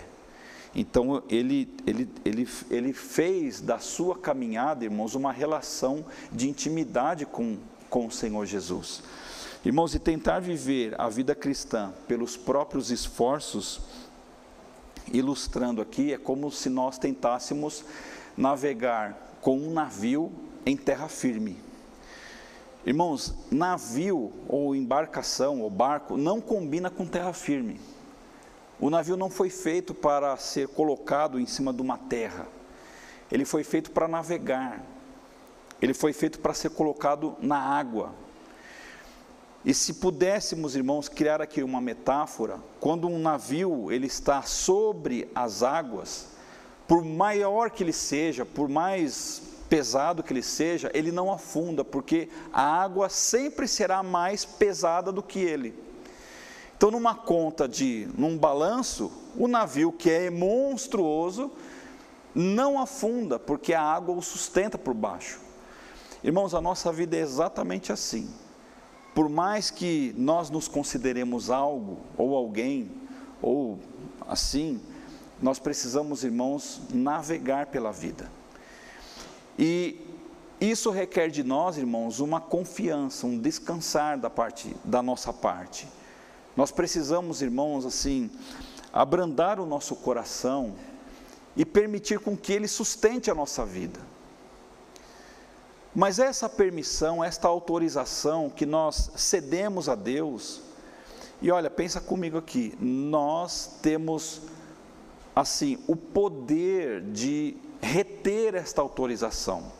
Então 0.76 1.22
ele, 1.30 1.70
ele, 1.86 2.10
ele, 2.24 2.50
ele 2.70 2.94
fez 2.94 3.62
da 3.62 3.80
sua 3.80 4.18
caminhada, 4.18 4.84
irmãos, 4.84 5.16
uma 5.16 5.32
relação 5.32 6.06
de 6.32 6.50
intimidade 6.50 7.26
com, 7.26 7.58
com 7.90 8.08
o 8.08 8.12
Senhor 8.12 8.46
Jesus. 8.46 9.04
Irmãos, 9.66 9.96
e 9.96 10.00
tentar 10.00 10.40
viver 10.40 11.00
a 11.00 11.08
vida 11.10 11.34
cristã 11.34 11.94
pelos 12.08 12.36
próprios 12.36 12.92
esforços, 12.92 13.82
ilustrando 15.12 15.82
aqui, 15.82 16.12
é 16.12 16.18
como 16.18 16.52
se 16.52 16.70
nós 16.70 16.98
tentássemos 16.98 17.86
navegar 18.36 19.38
com 19.42 19.58
um 19.58 19.72
navio 19.72 20.32
em 20.66 20.76
terra 20.76 21.08
firme. 21.08 21.58
Irmãos, 22.86 23.34
navio 23.50 24.34
ou 24.48 24.76
embarcação 24.76 25.62
ou 25.62 25.70
barco 25.70 26.18
não 26.18 26.42
combina 26.42 26.90
com 26.90 27.06
terra 27.06 27.32
firme. 27.32 27.80
O 28.78 28.90
navio 28.90 29.16
não 29.16 29.30
foi 29.30 29.50
feito 29.50 29.94
para 29.94 30.36
ser 30.36 30.68
colocado 30.68 31.40
em 31.40 31.46
cima 31.46 31.72
de 31.72 31.82
uma 31.82 31.98
terra. 31.98 32.46
Ele 33.32 33.46
foi 33.46 33.64
feito 33.64 33.92
para 33.92 34.08
navegar. 34.08 34.84
Ele 35.82 35.94
foi 35.94 36.12
feito 36.12 36.40
para 36.40 36.54
ser 36.54 36.72
colocado 36.72 37.38
na 37.40 37.58
água. 37.58 38.14
E 39.64 39.74
se 39.74 39.94
pudéssemos, 39.94 40.76
irmãos, 40.76 41.08
criar 41.08 41.42
aqui 41.42 41.64
uma 41.64 41.80
metáfora, 41.80 42.60
quando 42.82 43.08
um 43.08 43.18
navio 43.18 43.90
ele 43.90 44.08
está 44.08 44.42
sobre 44.42 45.30
as 45.34 45.64
águas, 45.64 46.28
por 46.86 47.06
maior 47.06 47.70
que 47.70 47.82
ele 47.82 47.94
seja, 47.94 48.46
por 48.46 48.68
mais 48.68 49.53
pesado 49.74 50.22
que 50.22 50.32
ele 50.32 50.44
seja, 50.44 50.92
ele 50.94 51.12
não 51.12 51.34
afunda, 51.34 51.84
porque 51.84 52.30
a 52.54 52.62
água 52.62 53.10
sempre 53.10 53.68
será 53.68 54.04
mais 54.04 54.46
pesada 54.46 55.12
do 55.12 55.24
que 55.24 55.40
ele. 55.40 55.74
Então, 56.78 56.92
numa 56.92 57.16
conta 57.16 57.68
de, 57.68 58.08
num 58.16 58.38
balanço, 58.38 59.12
o 59.36 59.48
navio 59.48 59.92
que 59.92 60.12
é 60.12 60.30
monstruoso 60.30 61.52
não 62.36 62.80
afunda, 62.80 63.40
porque 63.40 63.74
a 63.74 63.82
água 63.82 64.14
o 64.14 64.22
sustenta 64.22 64.78
por 64.78 64.94
baixo. 64.94 65.40
Irmãos, 66.24 66.54
a 66.54 66.62
nossa 66.62 66.92
vida 66.92 67.18
é 67.18 67.22
exatamente 67.22 67.92
assim. 67.92 68.30
Por 69.16 69.28
mais 69.28 69.72
que 69.72 70.14
nós 70.16 70.52
nos 70.52 70.68
consideremos 70.68 71.50
algo 71.50 71.98
ou 72.16 72.36
alguém, 72.36 72.92
ou 73.42 73.80
assim, 74.28 74.80
nós 75.42 75.58
precisamos, 75.58 76.24
irmãos, 76.24 76.80
navegar 76.94 77.66
pela 77.66 77.92
vida. 77.92 78.43
E 79.58 80.00
isso 80.60 80.90
requer 80.90 81.30
de 81.30 81.44
nós, 81.44 81.78
irmãos, 81.78 82.20
uma 82.20 82.40
confiança, 82.40 83.28
um 83.28 83.38
descansar 83.38 84.18
da 84.18 84.30
parte 84.30 84.76
da 84.84 85.02
nossa 85.02 85.34
parte. 85.34 85.88
Nós 86.56 86.72
precisamos, 86.72 87.42
irmãos, 87.42 87.86
assim, 87.86 88.30
abrandar 88.92 89.60
o 89.60 89.66
nosso 89.66 89.96
coração 89.96 90.76
e 91.56 91.66
permitir 91.66 92.20
com 92.20 92.38
que 92.38 92.54
ele 92.54 92.68
sustente 92.68 93.30
a 93.30 93.36
nossa 93.36 93.66
vida. 93.66 94.00
Mas 95.96 96.18
essa 96.18 96.50
permissão, 96.50 97.24
esta 97.24 97.48
autorização 97.48 98.50
que 98.50 98.66
nós 98.66 99.12
cedemos 99.16 99.88
a 99.88 99.96
Deus, 99.96 100.62
e 101.42 101.52
olha, 101.52 101.70
pensa 101.70 102.00
comigo 102.00 102.38
aqui, 102.38 102.76
nós 102.80 103.80
temos 103.82 104.42
assim 105.36 105.78
o 105.88 105.96
poder 105.96 107.02
de 107.02 107.58
reter 107.84 108.56
esta 108.56 108.82
autorização. 108.82 109.72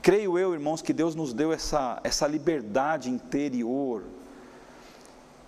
Creio 0.00 0.38
eu, 0.38 0.54
irmãos, 0.54 0.80
que 0.80 0.92
Deus 0.92 1.14
nos 1.14 1.32
deu 1.32 1.52
essa, 1.52 2.00
essa 2.04 2.26
liberdade 2.26 3.10
interior. 3.10 4.04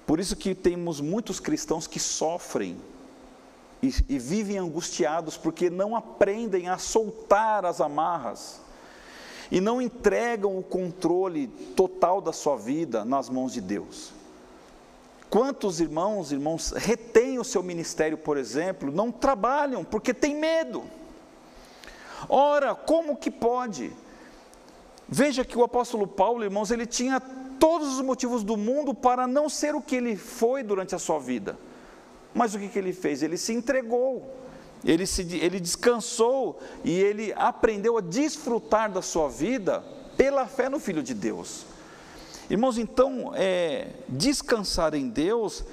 Por 0.07 0.19
isso 0.19 0.37
que 0.37 0.55
temos 0.55 1.01
muitos 1.01 1.41
cristãos 1.41 1.87
que 1.87 2.01
sofrem 2.01 2.77
e, 3.83 3.95
e 4.09 4.19
vivem 4.19 4.59
angustiados 4.59 5.37
porque 5.37 5.71
não 5.71 5.95
aprendem 5.95 6.69
a 6.69 6.79
soltar 6.79 7.65
as 7.65 7.81
amarras 7.81 8.61
e 9.51 9.61
não 9.61 9.81
entregam 9.81 10.59
o 10.59 10.63
controle 10.63 11.49
total 11.77 12.21
da 12.21 12.33
sua 12.33 12.57
vida 12.57 13.05
nas 13.05 13.29
mãos 13.29 13.53
de 13.53 13.61
Deus. 13.61 14.13
Quantos 15.29 15.81
irmãos, 15.81 16.31
irmãos, 16.31 16.73
retêm 16.73 17.39
o 17.39 17.45
seu 17.45 17.63
ministério, 17.63 18.17
por 18.17 18.37
exemplo, 18.37 18.93
não 18.93 19.11
trabalham 19.11 19.85
porque 19.85 20.15
tem 20.15 20.37
medo. 20.37 20.85
Ora, 22.29 22.75
como 22.75 23.17
que 23.17 23.31
pode? 23.31 23.93
Veja 25.09 25.45
que 25.45 25.59
o 25.59 25.65
apóstolo 25.65 26.07
Paulo, 26.07 26.45
irmãos, 26.45 26.71
ele 26.71 26.87
tinha 26.87 27.21
todos 27.59 27.95
os 27.95 28.01
motivos 28.01 28.43
do 28.43 28.57
mundo 28.57 28.95
para 28.95 29.27
não 29.27 29.49
ser 29.49 29.75
o 29.75 29.83
que 29.83 29.97
ele 29.97 30.17
foi 30.17 30.63
durante 30.63 30.95
a 30.95 30.99
sua 30.99 31.19
vida. 31.19 31.59
Mas 32.35 32.55
o 32.55 32.59
que, 32.59 32.69
que 32.69 32.79
ele 32.79 32.93
fez? 32.93 33.23
Ele 33.23 33.37
se 33.37 33.53
entregou, 33.53 34.35
ele, 34.85 35.07
se, 35.07 35.23
ele 35.37 35.59
descansou 35.59 36.59
e 36.85 36.93
ele 36.93 37.33
aprendeu 37.35 37.97
a 37.99 38.01
desfrutar 38.01 38.91
da 38.91 39.03
sua 39.03 39.29
vida 39.29 39.85
pela 40.17 40.47
fé 40.47 40.69
no 40.69 40.79
Filho 40.79 41.03
de 41.03 41.15
Deus. 41.15 41.65
Irmãos, 42.49 42.79
então, 42.79 43.33
é, 43.35 43.89
descansar 44.09 44.95
em 44.95 45.09
Deus, 45.09 45.65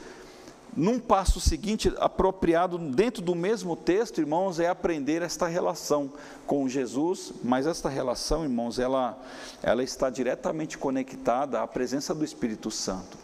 num 0.75 0.99
passo 0.99 1.39
seguinte, 1.39 1.93
apropriado 1.99 2.79
dentro 2.79 3.21
do 3.21 3.36
mesmo 3.36 3.75
texto, 3.75 4.19
irmãos, 4.19 4.59
é 4.59 4.67
aprender 4.67 5.21
esta 5.21 5.47
relação 5.47 6.12
com 6.47 6.67
Jesus, 6.67 7.31
mas 7.43 7.67
esta 7.67 7.89
relação, 7.89 8.43
irmãos, 8.43 8.79
ela, 8.79 9.15
ela 9.62 9.83
está 9.83 10.09
diretamente 10.09 10.75
conectada 10.77 11.62
à 11.62 11.67
presença 11.67 12.13
do 12.15 12.25
Espírito 12.25 12.71
Santo. 12.71 13.19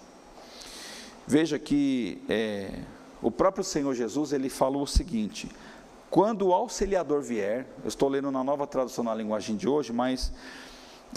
Veja 1.26 1.58
que 1.58 2.22
é, 2.30 2.82
o 3.20 3.32
próprio 3.32 3.64
Senhor 3.64 3.96
Jesus, 3.96 4.32
ele 4.32 4.50
falou 4.50 4.84
o 4.84 4.88
seguinte: 4.88 5.50
quando 6.10 6.48
o 6.48 6.54
auxiliador 6.54 7.24
vier, 7.24 7.66
eu 7.84 7.88
estou 7.88 8.10
lendo 8.10 8.30
na 8.32 8.44
nova 8.44 8.68
tradução 8.68 9.04
na 9.04 9.16
linguagem 9.16 9.56
de 9.56 9.68
hoje, 9.68 9.92
mas 9.92 10.32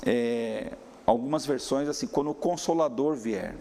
é, 0.05 0.73
algumas 1.07 1.45
versões 1.47 1.89
assim, 1.89 2.07
quando 2.07 2.31
o 2.31 2.35
consolador 2.35 3.15
vier. 3.15 3.55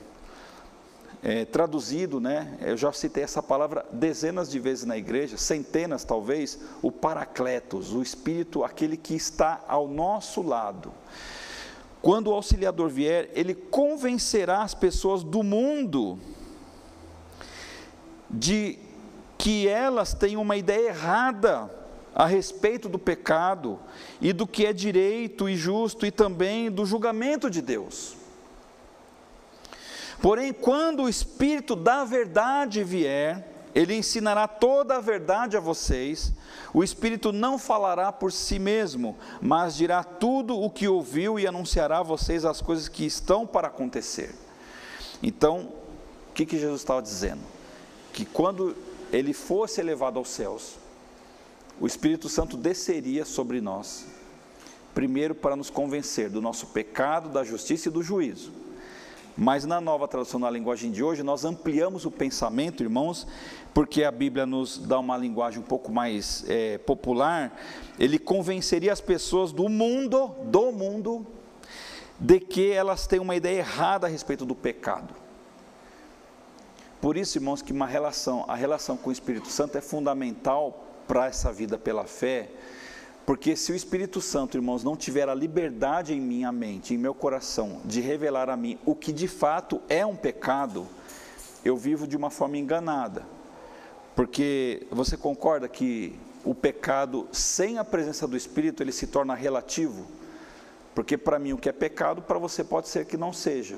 É, 1.24 1.46
traduzido, 1.46 2.20
né, 2.20 2.58
eu 2.62 2.76
já 2.76 2.92
citei 2.92 3.24
essa 3.24 3.44
palavra 3.44 3.86
dezenas 3.92 4.50
de 4.50 4.58
vezes 4.58 4.86
na 4.86 4.98
igreja, 4.98 5.38
centenas 5.38 6.04
talvez, 6.04 6.60
o 6.82 6.92
paracletos, 6.92 7.94
o 7.94 8.02
Espírito, 8.02 8.64
aquele 8.64 8.98
que 8.98 9.14
está 9.14 9.64
ao 9.68 9.88
nosso 9.88 10.42
lado. 10.42 10.92
Quando 12.02 12.32
o 12.32 12.34
auxiliador 12.34 12.90
vier, 12.90 13.30
ele 13.36 13.54
convencerá 13.54 14.64
as 14.64 14.74
pessoas 14.74 15.24
do 15.24 15.44
mundo 15.44 16.18
de 18.28 18.80
que 19.38 19.68
elas 19.68 20.16
têm 20.16 20.38
uma 20.38 20.56
ideia 20.58 20.90
errada 20.90 21.81
a 22.14 22.26
respeito 22.26 22.90
do 22.90 23.00
pecado 23.00 23.80
e 24.20 24.34
do 24.34 24.46
que 24.46 24.66
é 24.66 24.74
direito 24.74 25.48
e 25.48 25.56
justo 25.56 26.06
e 26.06 26.12
também 26.12 26.70
do 26.70 26.86
julgamento 26.86 27.50
de 27.50 27.62
Deus. 27.62 28.16
Porém, 30.22 30.54
quando 30.54 31.04
o 31.04 31.10
Espírito 31.10 31.76
da 31.76 32.04
verdade 32.04 32.84
vier, 32.84 33.48
ele 33.74 33.96
ensinará 33.96 34.48
toda 34.48 34.98
a 34.98 35.02
verdade 35.02 35.58
a 35.58 35.60
vocês. 35.60 36.32
O 36.74 36.84
Espírito 36.84 37.32
não 37.32 37.58
falará 37.58 38.12
por 38.12 38.32
si 38.32 38.60
mesmo, 38.60 39.18
mas 39.42 39.76
dirá 39.76 40.04
tudo 40.04 40.60
o 40.60 40.70
que 40.70 40.88
ouviu 40.88 41.40
e 41.40 41.48
anunciará 41.48 42.00
a 42.00 42.04
vocês 42.04 42.46
as 42.46 42.62
coisas 42.62 42.88
que 42.88 43.06
estão 43.06 43.48
para 43.48 43.70
acontecer. 43.70 44.36
Então, 45.24 45.72
o 46.30 46.34
que, 46.34 46.46
que 46.46 46.60
Jesus 46.60 46.82
estava 46.82 47.02
dizendo? 47.02 47.42
Que 48.14 48.26
quando 48.26 48.76
ele 49.12 49.34
fosse 49.34 49.80
elevado 49.82 50.20
aos 50.20 50.30
céus, 50.30 50.76
o 51.82 51.88
Espírito 51.88 52.30
Santo 52.30 52.56
desceria 52.56 53.26
sobre 53.26 53.60
nós, 53.60 54.06
primeiro 54.94 55.34
para 55.34 55.56
nos 55.56 55.72
convencer 55.72 56.30
do 56.30 56.40
nosso 56.40 56.68
pecado, 56.68 57.28
da 57.30 57.44
justiça 57.44 57.90
e 57.90 57.92
do 57.92 58.04
juízo. 58.04 58.52
Mas 59.36 59.66
na 59.66 59.82
nova 59.82 60.08
tradução, 60.08 60.40
na 60.40 60.50
linguagem 60.52 60.92
de 60.92 61.04
hoje, 61.04 61.24
nós 61.24 61.44
ampliamos 61.44 62.06
o 62.06 62.12
pensamento, 62.12 62.84
irmãos, 62.84 63.26
porque 63.74 64.04
a 64.04 64.12
Bíblia 64.12 64.46
nos 64.46 64.78
dá 64.78 65.00
uma 65.00 65.18
linguagem 65.18 65.60
um 65.60 65.64
pouco 65.64 65.92
mais 65.92 66.46
é, 66.48 66.78
popular. 66.78 67.60
Ele 67.98 68.20
convenceria 68.20 68.94
as 68.94 69.02
pessoas 69.02 69.52
do 69.52 69.68
mundo, 69.68 70.36
do 70.44 70.72
mundo, 70.72 71.26
de 72.20 72.40
que 72.40 72.70
elas 72.70 73.08
têm 73.08 73.20
uma 73.20 73.36
ideia 73.36 73.58
errada 73.58 74.06
a 74.06 74.10
respeito 74.10 74.46
do 74.46 74.54
pecado. 74.54 75.16
Por 77.02 77.18
isso, 77.18 77.40
irmãos, 77.40 77.64
que 77.64 77.74
uma 77.74 77.88
relação, 77.88 78.46
a 78.48 78.54
relação 78.54 78.96
com 78.96 79.10
o 79.10 79.14
Espírito 79.14 79.48
Santo 79.48 79.80
é 79.80 79.82
fundamental 79.82 80.91
para 81.12 81.26
essa 81.26 81.52
vida 81.52 81.78
pela 81.78 82.06
fé, 82.06 82.50
porque 83.26 83.54
se 83.54 83.74
o 83.74 83.76
Espírito 83.76 84.22
Santo, 84.22 84.56
irmãos, 84.56 84.82
não 84.82 84.96
tiver 84.96 85.28
a 85.28 85.36
liberdade 85.36 86.14
em 86.14 86.22
minha 86.22 86.54
mente, 86.54 86.94
em 86.94 86.98
meu 86.98 87.14
coração, 87.14 87.82
de 87.84 88.00
revelar 88.00 88.50
a 88.50 88.56
mim 88.56 88.80
o 88.86 88.96
que 88.96 89.12
de 89.12 89.28
fato 89.28 89.82
é 89.90 90.06
um 90.06 90.16
pecado, 90.16 90.88
eu 91.66 91.76
vivo 91.76 92.08
de 92.08 92.16
uma 92.16 92.30
forma 92.30 92.58
enganada. 92.58 93.26
Porque 94.16 94.88
você 94.90 95.18
concorda 95.18 95.68
que 95.68 96.18
o 96.46 96.56
pecado 96.56 97.28
sem 97.34 97.78
a 97.78 97.84
presença 97.84 98.26
do 98.26 98.38
Espírito, 98.38 98.82
ele 98.82 98.94
se 98.94 99.06
torna 99.06 99.36
relativo? 99.36 100.08
Porque 100.96 101.18
para 101.18 101.38
mim 101.38 101.52
o 101.52 101.58
que 101.58 101.68
é 101.68 101.74
pecado, 101.74 102.22
para 102.22 102.40
você 102.40 102.64
pode 102.64 102.88
ser 102.88 103.04
que 103.06 103.18
não 103.18 103.34
seja. 103.34 103.76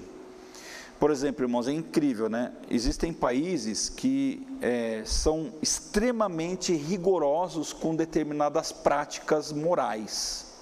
Por 0.99 1.11
exemplo, 1.11 1.43
irmãos, 1.43 1.67
é 1.67 1.71
incrível, 1.71 2.29
né? 2.29 2.53
Existem 2.69 3.11
países 3.11 3.89
que 3.89 4.47
é, 4.61 5.01
são 5.05 5.51
extremamente 5.61 6.73
rigorosos 6.73 7.73
com 7.73 7.95
determinadas 7.95 8.71
práticas 8.71 9.51
morais, 9.51 10.53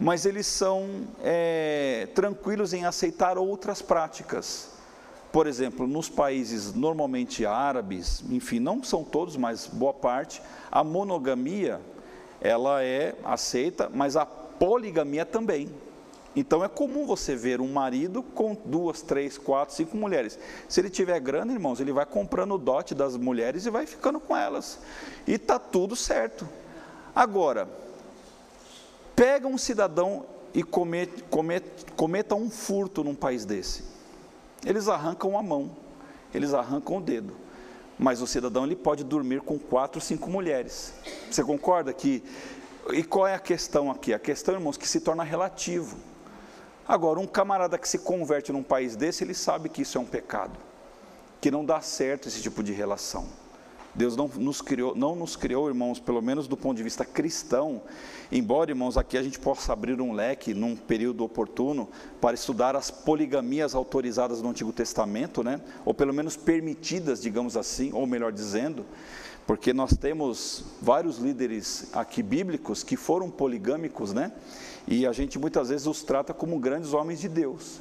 mas 0.00 0.26
eles 0.26 0.46
são 0.46 1.06
é, 1.22 2.08
tranquilos 2.14 2.72
em 2.72 2.84
aceitar 2.84 3.38
outras 3.38 3.80
práticas. 3.80 4.70
Por 5.30 5.46
exemplo, 5.46 5.86
nos 5.86 6.08
países 6.08 6.72
normalmente 6.74 7.44
árabes, 7.44 8.22
enfim, 8.30 8.58
não 8.58 8.82
são 8.82 9.04
todos, 9.04 9.36
mas 9.36 9.66
boa 9.66 9.92
parte, 9.92 10.40
a 10.70 10.82
monogamia 10.82 11.80
ela 12.40 12.82
é 12.82 13.14
aceita, 13.24 13.90
mas 13.92 14.16
a 14.16 14.26
poligamia 14.26 15.24
também. 15.24 15.68
Então 16.36 16.64
é 16.64 16.68
comum 16.68 17.06
você 17.06 17.36
ver 17.36 17.60
um 17.60 17.72
marido 17.72 18.22
com 18.22 18.56
duas, 18.64 19.02
três, 19.02 19.38
quatro, 19.38 19.74
cinco 19.74 19.96
mulheres. 19.96 20.38
Se 20.68 20.80
ele 20.80 20.90
tiver 20.90 21.18
grana, 21.20 21.52
irmãos, 21.52 21.80
ele 21.80 21.92
vai 21.92 22.04
comprando 22.04 22.54
o 22.54 22.58
dote 22.58 22.94
das 22.94 23.16
mulheres 23.16 23.66
e 23.66 23.70
vai 23.70 23.86
ficando 23.86 24.18
com 24.18 24.36
elas. 24.36 24.80
E 25.26 25.34
está 25.34 25.58
tudo 25.58 25.94
certo. 25.94 26.48
Agora, 27.14 27.68
pega 29.14 29.46
um 29.46 29.56
cidadão 29.56 30.26
e 30.52 30.62
cometa, 30.62 31.22
cometa, 31.30 31.92
cometa 31.94 32.34
um 32.34 32.50
furto 32.50 33.04
num 33.04 33.14
país 33.14 33.44
desse. 33.44 33.84
Eles 34.66 34.88
arrancam 34.88 35.38
a 35.38 35.42
mão, 35.42 35.70
eles 36.34 36.52
arrancam 36.52 36.96
o 36.96 37.00
dedo. 37.00 37.36
Mas 37.96 38.20
o 38.20 38.26
cidadão 38.26 38.64
ele 38.64 38.74
pode 38.74 39.04
dormir 39.04 39.40
com 39.40 39.56
quatro, 39.56 40.00
cinco 40.00 40.28
mulheres. 40.28 40.94
Você 41.30 41.44
concorda 41.44 41.92
que? 41.92 42.24
E 42.92 43.04
qual 43.04 43.26
é 43.26 43.34
a 43.34 43.38
questão 43.38 43.88
aqui? 43.90 44.12
A 44.12 44.18
questão, 44.18 44.54
irmãos, 44.54 44.76
que 44.76 44.88
se 44.88 45.00
torna 45.00 45.22
relativo. 45.22 45.96
Agora, 46.86 47.18
um 47.18 47.26
camarada 47.26 47.78
que 47.78 47.88
se 47.88 47.98
converte 47.98 48.52
num 48.52 48.62
país 48.62 48.94
desse, 48.94 49.24
ele 49.24 49.34
sabe 49.34 49.68
que 49.68 49.82
isso 49.82 49.96
é 49.96 50.00
um 50.00 50.04
pecado, 50.04 50.58
que 51.40 51.50
não 51.50 51.64
dá 51.64 51.80
certo 51.80 52.28
esse 52.28 52.42
tipo 52.42 52.62
de 52.62 52.72
relação. 52.72 53.26
Deus 53.94 54.16
não 54.16 54.26
nos 54.26 54.60
criou, 54.60 54.94
não 54.94 55.14
nos 55.14 55.36
criou, 55.36 55.68
irmãos, 55.68 56.00
pelo 56.00 56.20
menos 56.20 56.48
do 56.48 56.56
ponto 56.56 56.76
de 56.76 56.82
vista 56.82 57.04
cristão, 57.04 57.80
embora, 58.30 58.72
irmãos, 58.72 58.98
aqui 58.98 59.16
a 59.16 59.22
gente 59.22 59.38
possa 59.38 59.72
abrir 59.72 60.00
um 60.00 60.12
leque 60.12 60.52
num 60.52 60.74
período 60.74 61.22
oportuno 61.24 61.88
para 62.20 62.34
estudar 62.34 62.74
as 62.74 62.90
poligamias 62.90 63.74
autorizadas 63.74 64.42
no 64.42 64.50
Antigo 64.50 64.72
Testamento, 64.72 65.44
né? 65.44 65.60
Ou 65.84 65.94
pelo 65.94 66.12
menos 66.12 66.36
permitidas, 66.36 67.22
digamos 67.22 67.56
assim, 67.56 67.92
ou 67.92 68.04
melhor 68.04 68.32
dizendo, 68.32 68.84
porque 69.46 69.72
nós 69.72 69.96
temos 69.96 70.64
vários 70.80 71.18
líderes 71.18 71.88
aqui 71.92 72.22
bíblicos 72.22 72.82
que 72.82 72.96
foram 72.96 73.30
poligâmicos, 73.30 74.12
né? 74.12 74.32
E 74.86 75.06
a 75.06 75.12
gente 75.12 75.38
muitas 75.38 75.68
vezes 75.68 75.86
os 75.86 76.02
trata 76.02 76.32
como 76.32 76.58
grandes 76.58 76.92
homens 76.92 77.20
de 77.20 77.28
Deus. 77.28 77.80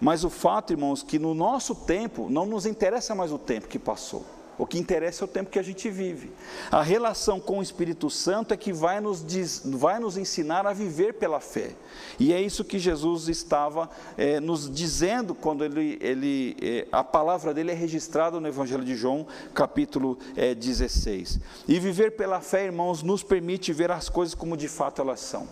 Mas 0.00 0.24
o 0.24 0.30
fato, 0.30 0.72
irmãos, 0.72 1.02
que 1.02 1.18
no 1.18 1.34
nosso 1.34 1.74
tempo 1.74 2.28
não 2.28 2.44
nos 2.44 2.66
interessa 2.66 3.14
mais 3.14 3.30
o 3.30 3.38
tempo 3.38 3.68
que 3.68 3.78
passou. 3.78 4.24
O 4.58 4.66
que 4.66 4.78
interessa 4.78 5.24
é 5.24 5.26
o 5.26 5.28
tempo 5.28 5.50
que 5.50 5.58
a 5.58 5.62
gente 5.62 5.88
vive. 5.88 6.30
A 6.70 6.82
relação 6.82 7.40
com 7.40 7.58
o 7.58 7.62
Espírito 7.62 8.10
Santo 8.10 8.52
é 8.52 8.56
que 8.56 8.72
vai 8.72 9.00
nos, 9.00 9.24
diz, 9.24 9.62
vai 9.64 9.98
nos 9.98 10.16
ensinar 10.16 10.66
a 10.66 10.72
viver 10.72 11.14
pela 11.14 11.40
fé. 11.40 11.70
E 12.18 12.32
é 12.32 12.40
isso 12.40 12.64
que 12.64 12.78
Jesus 12.78 13.28
estava 13.28 13.88
é, 14.16 14.40
nos 14.40 14.70
dizendo 14.70 15.34
quando 15.34 15.64
ele, 15.64 15.98
ele 16.00 16.56
é, 16.60 16.86
a 16.92 17.02
palavra 17.02 17.54
dele 17.54 17.70
é 17.70 17.74
registrada 17.74 18.38
no 18.38 18.46
Evangelho 18.46 18.84
de 18.84 18.94
João, 18.94 19.26
capítulo 19.54 20.18
é, 20.36 20.54
16. 20.54 21.40
E 21.66 21.80
viver 21.80 22.12
pela 22.12 22.40
fé, 22.40 22.64
irmãos, 22.66 23.02
nos 23.02 23.22
permite 23.22 23.72
ver 23.72 23.90
as 23.90 24.08
coisas 24.08 24.34
como 24.34 24.56
de 24.56 24.68
fato 24.68 25.00
elas 25.00 25.20
são. 25.20 25.48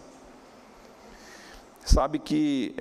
Sabe 1.84 2.18
que 2.18 2.74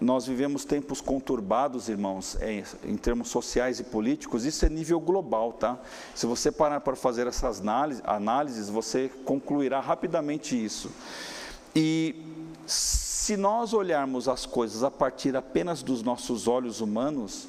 nós 0.00 0.26
vivemos 0.26 0.64
tempos 0.64 1.00
conturbados, 1.00 1.88
irmãos, 1.88 2.36
é, 2.40 2.64
em 2.84 2.96
termos 2.96 3.28
sociais 3.28 3.78
e 3.80 3.84
políticos, 3.84 4.44
isso 4.44 4.64
é 4.66 4.68
nível 4.68 5.00
global, 5.00 5.52
tá? 5.52 5.78
Se 6.14 6.26
você 6.26 6.50
parar 6.50 6.80
para 6.80 6.96
fazer 6.96 7.26
essas 7.26 7.62
análises, 8.04 8.68
você 8.68 9.10
concluirá 9.24 9.80
rapidamente 9.80 10.62
isso. 10.62 10.90
E 11.74 12.14
se 12.66 13.36
nós 13.36 13.72
olharmos 13.72 14.28
as 14.28 14.46
coisas 14.46 14.82
a 14.82 14.90
partir 14.90 15.36
apenas 15.36 15.82
dos 15.82 16.02
nossos 16.02 16.48
olhos 16.48 16.80
humanos, 16.80 17.48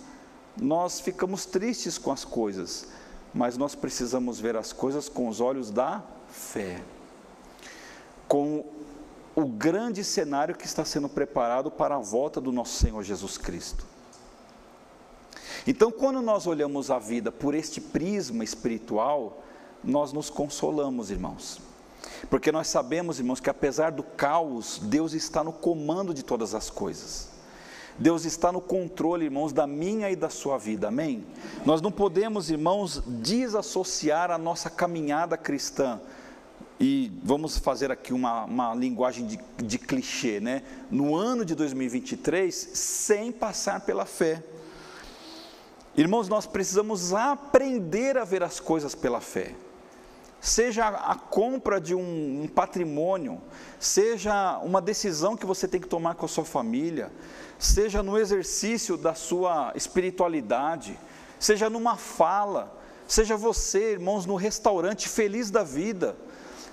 nós 0.59 0.99
ficamos 0.99 1.45
tristes 1.45 1.97
com 1.97 2.11
as 2.11 2.23
coisas, 2.23 2.87
mas 3.33 3.57
nós 3.57 3.75
precisamos 3.75 4.39
ver 4.39 4.55
as 4.55 4.71
coisas 4.71 5.09
com 5.09 5.27
os 5.27 5.41
olhos 5.41 5.69
da 5.69 6.01
fé, 6.29 6.81
com 8.27 8.63
o 9.35 9.45
grande 9.45 10.03
cenário 10.03 10.55
que 10.55 10.65
está 10.65 10.85
sendo 10.85 11.09
preparado 11.09 11.69
para 11.69 11.95
a 11.95 11.99
volta 11.99 12.39
do 12.39 12.51
nosso 12.51 12.79
Senhor 12.79 13.03
Jesus 13.03 13.37
Cristo. 13.37 13.85
Então, 15.67 15.91
quando 15.91 16.21
nós 16.21 16.47
olhamos 16.47 16.89
a 16.89 16.99
vida 16.99 17.31
por 17.31 17.53
este 17.53 17.81
prisma 17.81 18.43
espiritual, 18.43 19.43
nós 19.83 20.13
nos 20.13 20.29
consolamos, 20.29 21.11
irmãos. 21.11 21.59
Porque 22.29 22.51
nós 22.51 22.67
sabemos, 22.67 23.19
irmãos, 23.19 23.39
que 23.39 23.49
apesar 23.49 23.91
do 23.91 24.03
caos, 24.03 24.79
Deus 24.83 25.13
está 25.13 25.43
no 25.43 25.51
comando 25.51 26.13
de 26.13 26.23
todas 26.23 26.55
as 26.55 26.69
coisas. 26.69 27.29
Deus 27.97 28.25
está 28.25 28.51
no 28.51 28.61
controle, 28.61 29.25
irmãos, 29.25 29.53
da 29.53 29.65
minha 29.65 30.09
e 30.11 30.15
da 30.15 30.29
sua 30.29 30.57
vida, 30.57 30.89
amém? 30.89 31.25
Nós 31.65 31.81
não 31.81 31.91
podemos, 31.91 32.49
irmãos, 32.49 33.01
desassociar 33.05 34.31
a 34.31 34.37
nossa 34.37 34.69
caminhada 34.69 35.37
cristã 35.37 35.99
e 36.79 37.11
vamos 37.23 37.57
fazer 37.57 37.91
aqui 37.91 38.13
uma, 38.13 38.43
uma 38.45 38.75
linguagem 38.75 39.25
de, 39.25 39.39
de 39.63 39.77
clichê, 39.77 40.39
né? 40.39 40.63
No 40.91 41.15
ano 41.15 41.45
de 41.45 41.55
2023, 41.55 42.53
sem 42.73 43.31
passar 43.31 43.81
pela 43.81 44.05
fé. 44.05 44.43
Irmãos, 45.95 46.27
nós 46.27 46.45
precisamos 46.45 47.13
aprender 47.13 48.17
a 48.17 48.25
ver 48.25 48.43
as 48.43 48.59
coisas 48.59 48.93
pela 48.93 49.21
fé. 49.21 49.55
Seja 50.41 50.89
a 50.89 51.15
compra 51.15 51.79
de 51.79 51.95
um, 51.95 52.43
um 52.43 52.47
patrimônio, 52.47 53.41
seja 53.79 54.59
uma 54.59 54.81
decisão 54.81 55.37
que 55.37 55.45
você 55.45 55.67
tem 55.67 55.79
que 55.79 55.87
tomar 55.87 56.15
com 56.15 56.25
a 56.25 56.29
sua 56.29 56.43
família, 56.43 57.11
seja 57.57 58.03
no 58.03 58.17
exercício 58.17 58.97
da 58.97 59.15
sua 59.15 59.71
espiritualidade, 59.73 60.99
seja 61.39 61.69
numa 61.69 61.95
fala, 61.95 62.77
seja 63.07 63.37
você, 63.37 63.93
irmãos, 63.93 64.25
no 64.25 64.35
restaurante 64.35 65.07
feliz 65.07 65.49
da 65.49 65.63
vida. 65.63 66.15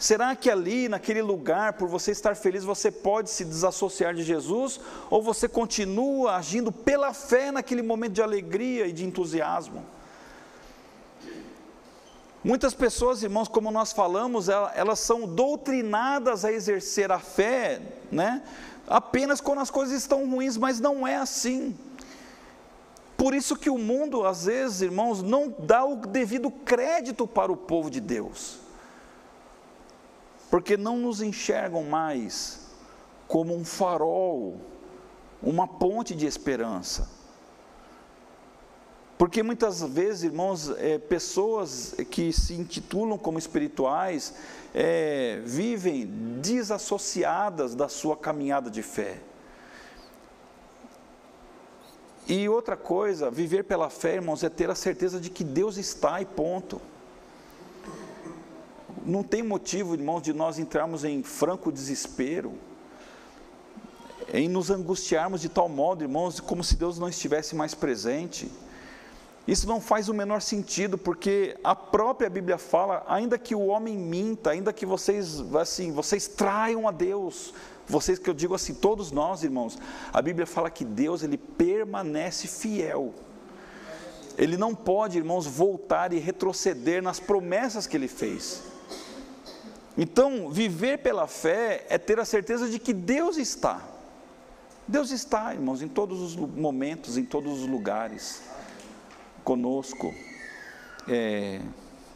Será 0.03 0.35
que 0.35 0.51
ali, 0.51 0.89
naquele 0.89 1.23
lugar, 1.23 1.75
por 1.75 1.87
você 1.87 2.11
estar 2.11 2.35
feliz, 2.35 2.65
você 2.65 2.91
pode 2.91 3.31
se 3.31 3.45
desassociar 3.45 4.13
de 4.13 4.25
Jesus? 4.25 4.81
Ou 5.09 5.23
você 5.23 5.49
continua 5.49 6.35
agindo 6.35 6.73
pela 6.73 7.15
fé 7.15 7.53
naquele 7.53 7.83
momento 7.83 8.15
de 8.15 8.21
alegria 8.21 8.89
e 8.89 8.93
de 8.93 9.05
entusiasmo? 9.05 9.87
Muitas 12.43 12.75
pessoas, 12.75 13.23
irmãos, 13.23 13.47
como 13.47 13.71
nós 13.71 13.93
falamos, 13.93 14.49
elas 14.49 14.99
são 14.99 15.25
doutrinadas 15.25 16.45
a 16.45 16.51
exercer 16.51 17.13
a 17.13 17.21
fé, 17.21 17.81
né? 18.11 18.43
Apenas 18.89 19.41
quando 19.41 19.61
as 19.61 19.71
coisas 19.71 19.95
estão 19.97 20.29
ruins, 20.29 20.57
mas 20.57 20.81
não 20.81 21.07
é 21.07 21.15
assim. 21.15 21.79
Por 23.17 23.37
isso 23.37 23.55
que 23.55 23.71
o 23.71 23.79
mundo, 23.79 24.27
às 24.27 24.47
vezes, 24.47 24.83
irmãos, 24.83 25.23
não 25.23 25.55
dá 25.61 25.85
o 25.85 25.95
devido 25.95 26.51
crédito 26.51 27.25
para 27.25 27.53
o 27.53 27.57
povo 27.57 27.89
de 27.89 28.01
Deus. 28.01 28.62
Porque 30.53 30.77
não 30.77 30.99
nos 30.99 31.23
enxergam 31.23 31.83
mais 31.83 32.61
como 33.27 33.57
um 33.57 33.65
farol, 33.65 34.61
uma 35.43 35.67
ponte 35.67 36.15
de 36.15 36.27
esperança. 36.27 37.09
Porque 39.17 39.43
muitas 39.43 39.83
vezes, 39.83 40.25
irmãos, 40.25 40.69
é, 40.77 40.99
pessoas 40.99 41.95
que 42.11 42.35
se 42.35 42.53
intitulam 42.53 43.17
como 43.17 43.39
espirituais 43.39 44.35
é, 44.75 45.41
vivem 45.43 46.05
desassociadas 46.43 47.75
da 47.75 47.89
sua 47.89 48.15
caminhada 48.15 48.71
de 48.71 48.83
fé. 48.83 49.21
E 52.29 52.47
outra 52.47 52.77
coisa, 52.77 53.31
viver 53.31 53.65
pela 53.65 53.89
fé, 53.89 54.17
irmãos, 54.17 54.45
é 54.45 54.51
ter 54.51 54.69
a 54.69 54.75
certeza 54.75 55.19
de 55.19 55.31
que 55.31 55.45
Deus 55.45 55.79
está 55.79 56.21
e 56.21 56.27
ponto. 56.27 56.79
Não 59.05 59.23
tem 59.23 59.43
motivo, 59.43 59.95
irmãos, 59.95 60.23
de 60.23 60.33
nós 60.33 60.59
entrarmos 60.59 61.05
em 61.05 61.23
franco 61.23 61.73
desespero, 61.73 62.55
em 64.33 64.49
nos 64.49 64.71
angustiarmos 64.71 65.41
de 65.41 65.49
tal 65.49 65.69
modo, 65.69 66.05
irmãos, 66.05 66.41
como 66.41 66.63
se 66.63 66.77
Deus 66.77 66.99
não 66.99 67.09
estivesse 67.09 67.55
mais 67.55 67.75
presente. 67.75 68.51
Isso 69.47 69.67
não 69.67 69.81
faz 69.81 70.09
o 70.09 70.15
menor 70.15 70.41
sentido, 70.41 70.97
porque 70.97 71.59
a 71.65 71.75
própria 71.75 72.31
Bíblia 72.31 72.59
fala, 72.59 73.05
ainda 73.09 73.37
que 73.37 73.55
o 73.55 73.67
homem 73.67 73.99
minta, 73.99 74.51
ainda 74.51 74.73
que 74.73 74.87
vocês, 74.87 75.41
assim, 75.57 75.91
vocês 75.91 76.29
traiam 76.29 76.87
a 76.87 76.93
Deus, 76.93 77.53
vocês 77.89 78.19
que 78.19 78.31
eu 78.31 78.35
digo 78.35 78.55
assim, 78.55 78.73
todos 78.73 79.11
nós, 79.11 79.43
irmãos, 79.43 79.77
a 80.13 80.23
Bíblia 80.23 80.47
fala 80.47 80.71
que 80.71 80.85
Deus 80.85 81.25
ele 81.25 81.37
permanece 81.37 82.47
fiel. 82.47 83.13
Ele 84.39 84.57
não 84.57 84.75
pode, 84.75 85.19
irmãos, 85.19 85.47
voltar 85.47 86.13
e 86.13 86.19
retroceder 86.19 87.03
nas 87.03 87.19
promessas 87.19 87.87
que 87.87 87.97
ele 87.97 88.09
fez. 88.09 88.72
Então, 89.97 90.51
viver 90.51 90.99
pela 90.99 91.27
fé 91.27 91.87
é 91.89 91.99
ter 91.99 92.19
a 92.19 92.25
certeza 92.25 92.69
de 92.69 92.79
que 92.79 92.93
Deus 92.93 93.37
está. 93.37 93.83
Deus 94.89 95.11
está, 95.11 95.55
irmãos, 95.55 95.83
em 95.83 95.89
todos 95.89 96.21
os 96.21 96.35
momentos, 96.37 97.17
em 97.17 97.25
todos 97.25 97.61
os 97.61 97.69
lugares, 97.69 98.43
conosco. 99.45 100.13
É, 101.09 101.61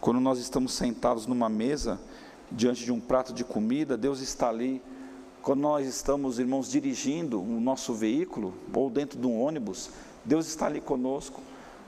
quando 0.00 0.20
nós 0.20 0.38
estamos 0.38 0.72
sentados 0.72 1.26
numa 1.26 1.48
mesa, 1.48 2.00
diante 2.50 2.84
de 2.84 2.92
um 2.92 3.00
prato 3.00 3.32
de 3.32 3.44
comida, 3.44 3.96
Deus 3.96 4.20
está 4.20 4.48
ali 4.48 4.82
quando 5.46 5.60
nós 5.60 5.86
estamos, 5.86 6.40
irmãos, 6.40 6.68
dirigindo 6.68 7.40
o 7.40 7.60
nosso 7.60 7.94
veículo 7.94 8.52
ou 8.74 8.90
dentro 8.90 9.16
de 9.16 9.28
um 9.28 9.40
ônibus, 9.40 9.90
Deus 10.24 10.48
está 10.48 10.66
ali 10.66 10.80
conosco. 10.80 11.40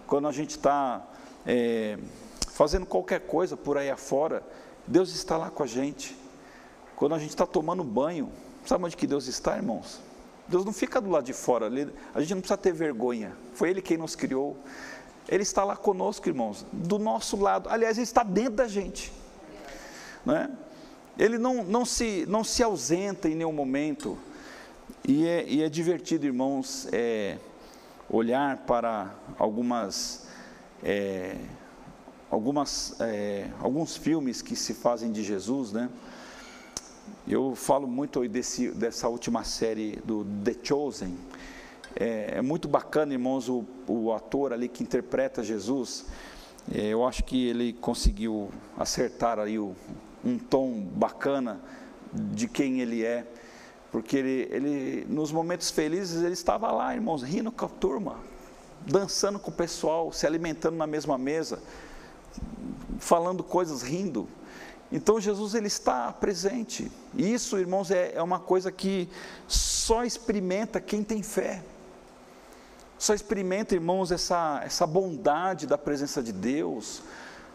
Quando 0.06 0.28
a 0.28 0.32
gente 0.32 0.50
está 0.50 1.04
é, 1.44 1.98
fazendo 2.52 2.86
qualquer 2.86 3.26
coisa 3.26 3.56
por 3.56 3.76
aí 3.76 3.90
afora, 3.90 4.44
Deus 4.88 5.14
está 5.14 5.36
lá 5.36 5.50
com 5.50 5.62
a 5.62 5.66
gente. 5.66 6.16
Quando 6.96 7.14
a 7.14 7.18
gente 7.18 7.30
está 7.30 7.46
tomando 7.46 7.84
banho, 7.84 8.32
sabe 8.66 8.84
onde 8.84 8.96
que 8.96 9.06
Deus 9.06 9.26
está, 9.26 9.56
irmãos? 9.56 10.00
Deus 10.48 10.64
não 10.64 10.72
fica 10.72 11.00
do 11.00 11.10
lado 11.10 11.24
de 11.24 11.34
fora, 11.34 11.66
a 12.14 12.20
gente 12.20 12.34
não 12.34 12.40
precisa 12.40 12.56
ter 12.56 12.72
vergonha. 12.72 13.36
Foi 13.54 13.68
Ele 13.68 13.82
quem 13.82 13.98
nos 13.98 14.16
criou. 14.16 14.56
Ele 15.28 15.42
está 15.42 15.62
lá 15.62 15.76
conosco, 15.76 16.26
irmãos, 16.26 16.64
do 16.72 16.98
nosso 16.98 17.36
lado. 17.36 17.68
Aliás, 17.68 17.98
Ele 17.98 18.04
está 18.04 18.22
dentro 18.22 18.54
da 18.54 18.66
gente. 18.66 19.12
Não 20.24 20.34
é? 20.34 20.50
Ele 21.18 21.36
não, 21.36 21.62
não, 21.62 21.84
se, 21.84 22.24
não 22.26 22.42
se 22.42 22.62
ausenta 22.62 23.28
em 23.28 23.34
nenhum 23.34 23.52
momento. 23.52 24.16
E 25.06 25.26
é, 25.26 25.44
e 25.46 25.62
é 25.62 25.68
divertido, 25.68 26.24
irmãos, 26.24 26.88
é, 26.92 27.36
olhar 28.08 28.56
para 28.58 29.14
algumas, 29.38 30.26
é, 30.82 31.36
algumas, 32.30 33.00
é, 33.00 33.50
alguns 33.60 33.96
filmes 33.96 34.42
que 34.42 34.54
se 34.54 34.74
fazem 34.74 35.10
de 35.10 35.22
Jesus, 35.22 35.72
né? 35.72 35.88
Eu 37.26 37.54
falo 37.54 37.86
muito 37.86 38.26
desse, 38.28 38.70
dessa 38.70 39.08
última 39.08 39.44
série 39.44 39.96
do 40.04 40.24
The 40.44 40.54
Chosen. 40.62 41.16
É, 41.96 42.34
é 42.36 42.42
muito 42.42 42.68
bacana, 42.68 43.12
irmãos, 43.12 43.48
o, 43.48 43.64
o, 43.86 44.12
ator 44.12 44.52
ali 44.52 44.68
que 44.68 44.82
interpreta 44.82 45.42
Jesus. 45.42 46.06
É, 46.72 46.86
eu 46.88 47.06
acho 47.06 47.24
que 47.24 47.48
ele 47.48 47.72
conseguiu 47.72 48.50
acertar 48.78 49.38
aí 49.38 49.58
o, 49.58 49.74
um 50.24 50.38
tom 50.38 50.80
bacana 50.80 51.60
de 52.12 52.48
quem 52.48 52.80
ele 52.80 53.04
é, 53.04 53.26
porque 53.90 54.16
ele, 54.16 54.48
ele 54.50 55.06
nos 55.08 55.32
momentos 55.32 55.70
felizes 55.70 56.22
ele 56.22 56.32
estava 56.32 56.70
lá, 56.70 56.94
irmãos, 56.94 57.22
rindo 57.22 57.50
com 57.50 57.64
a 57.64 57.68
turma, 57.68 58.16
dançando 58.86 59.38
com 59.38 59.50
o 59.50 59.54
pessoal, 59.54 60.12
se 60.12 60.26
alimentando 60.26 60.76
na 60.76 60.86
mesma 60.86 61.18
mesa, 61.18 61.60
falando 62.98 63.42
coisas, 63.42 63.82
rindo. 63.82 64.28
Então 64.90 65.20
Jesus 65.20 65.54
ele 65.54 65.66
está 65.66 66.12
presente. 66.12 66.90
E 67.14 67.32
isso, 67.32 67.58
irmãos, 67.58 67.90
é, 67.90 68.12
é 68.14 68.22
uma 68.22 68.38
coisa 68.38 68.72
que 68.72 69.08
só 69.46 70.04
experimenta 70.04 70.80
quem 70.80 71.02
tem 71.02 71.22
fé. 71.22 71.62
Só 72.98 73.14
experimenta, 73.14 73.74
irmãos, 73.74 74.10
essa, 74.10 74.60
essa 74.64 74.86
bondade 74.86 75.66
da 75.66 75.78
presença 75.78 76.20
de 76.22 76.32
Deus, 76.32 77.02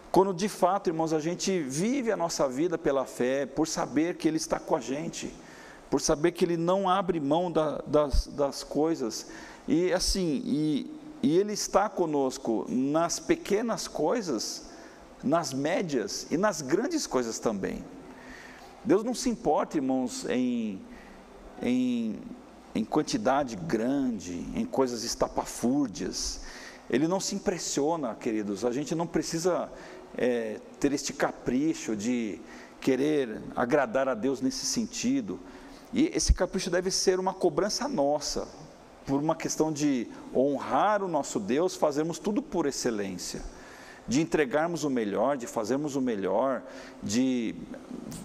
quando 0.09 0.33
de 0.33 0.47
fato, 0.47 0.89
irmãos, 0.89 1.11
a 1.11 1.19
gente 1.19 1.59
vive 1.59 2.11
a 2.11 2.17
nossa 2.17 2.47
vida 2.47 2.77
pela 2.77 3.03
fé, 3.03 3.45
por 3.45 3.67
saber 3.67 4.15
que 4.15 4.27
Ele 4.27 4.37
está 4.37 4.59
com 4.59 4.75
a 4.75 4.79
gente, 4.79 5.33
por 5.89 5.99
saber 5.99 6.31
que 6.31 6.45
Ele 6.45 6.55
não 6.55 6.87
abre 6.87 7.19
mão 7.19 7.51
da, 7.51 7.79
das, 7.85 8.27
das 8.27 8.63
coisas, 8.63 9.27
e 9.67 9.91
assim, 9.91 10.41
e, 10.45 11.02
e 11.23 11.37
Ele 11.37 11.53
está 11.53 11.87
conosco 11.87 12.65
nas 12.67 13.17
pequenas 13.17 13.87
coisas, 13.87 14.65
nas 15.23 15.53
médias 15.53 16.27
e 16.29 16.35
nas 16.35 16.61
grandes 16.61 17.07
coisas 17.07 17.39
também. 17.39 17.81
Deus 18.83 19.05
não 19.05 19.15
se 19.15 19.29
importa, 19.29 19.77
irmãos, 19.77 20.25
em, 20.25 20.81
em, 21.61 22.19
em 22.75 22.83
quantidade 22.83 23.55
grande, 23.55 24.33
em 24.53 24.65
coisas 24.65 25.05
estapafúrdias. 25.05 26.41
Ele 26.89 27.07
não 27.07 27.21
se 27.21 27.35
impressiona, 27.35 28.13
queridos. 28.15 28.65
A 28.65 28.71
gente 28.71 28.93
não 28.93 29.07
precisa 29.07 29.71
é, 30.17 30.59
ter 30.77 30.91
este 30.91 31.13
capricho 31.13 31.95
de 31.95 32.41
querer 32.81 33.41
agradar 33.55 34.09
a 34.09 34.13
Deus 34.13 34.41
nesse 34.41 34.65
sentido. 34.65 35.39
E 35.93 36.11
esse 36.13 36.33
capricho 36.33 36.69
deve 36.69 36.91
ser 36.91 37.17
uma 37.17 37.33
cobrança 37.33 37.87
nossa, 37.87 38.45
por 39.05 39.19
uma 39.19 39.35
questão 39.35 39.71
de 39.71 40.07
honrar 40.35 41.03
o 41.03 41.07
nosso 41.07 41.39
Deus, 41.39 41.75
fazermos 41.75 42.19
tudo 42.19 42.41
por 42.41 42.65
excelência, 42.65 43.41
de 44.07 44.21
entregarmos 44.21 44.83
o 44.83 44.89
melhor, 44.89 45.37
de 45.37 45.47
fazermos 45.47 45.95
o 45.95 46.01
melhor, 46.01 46.61
de 47.01 47.55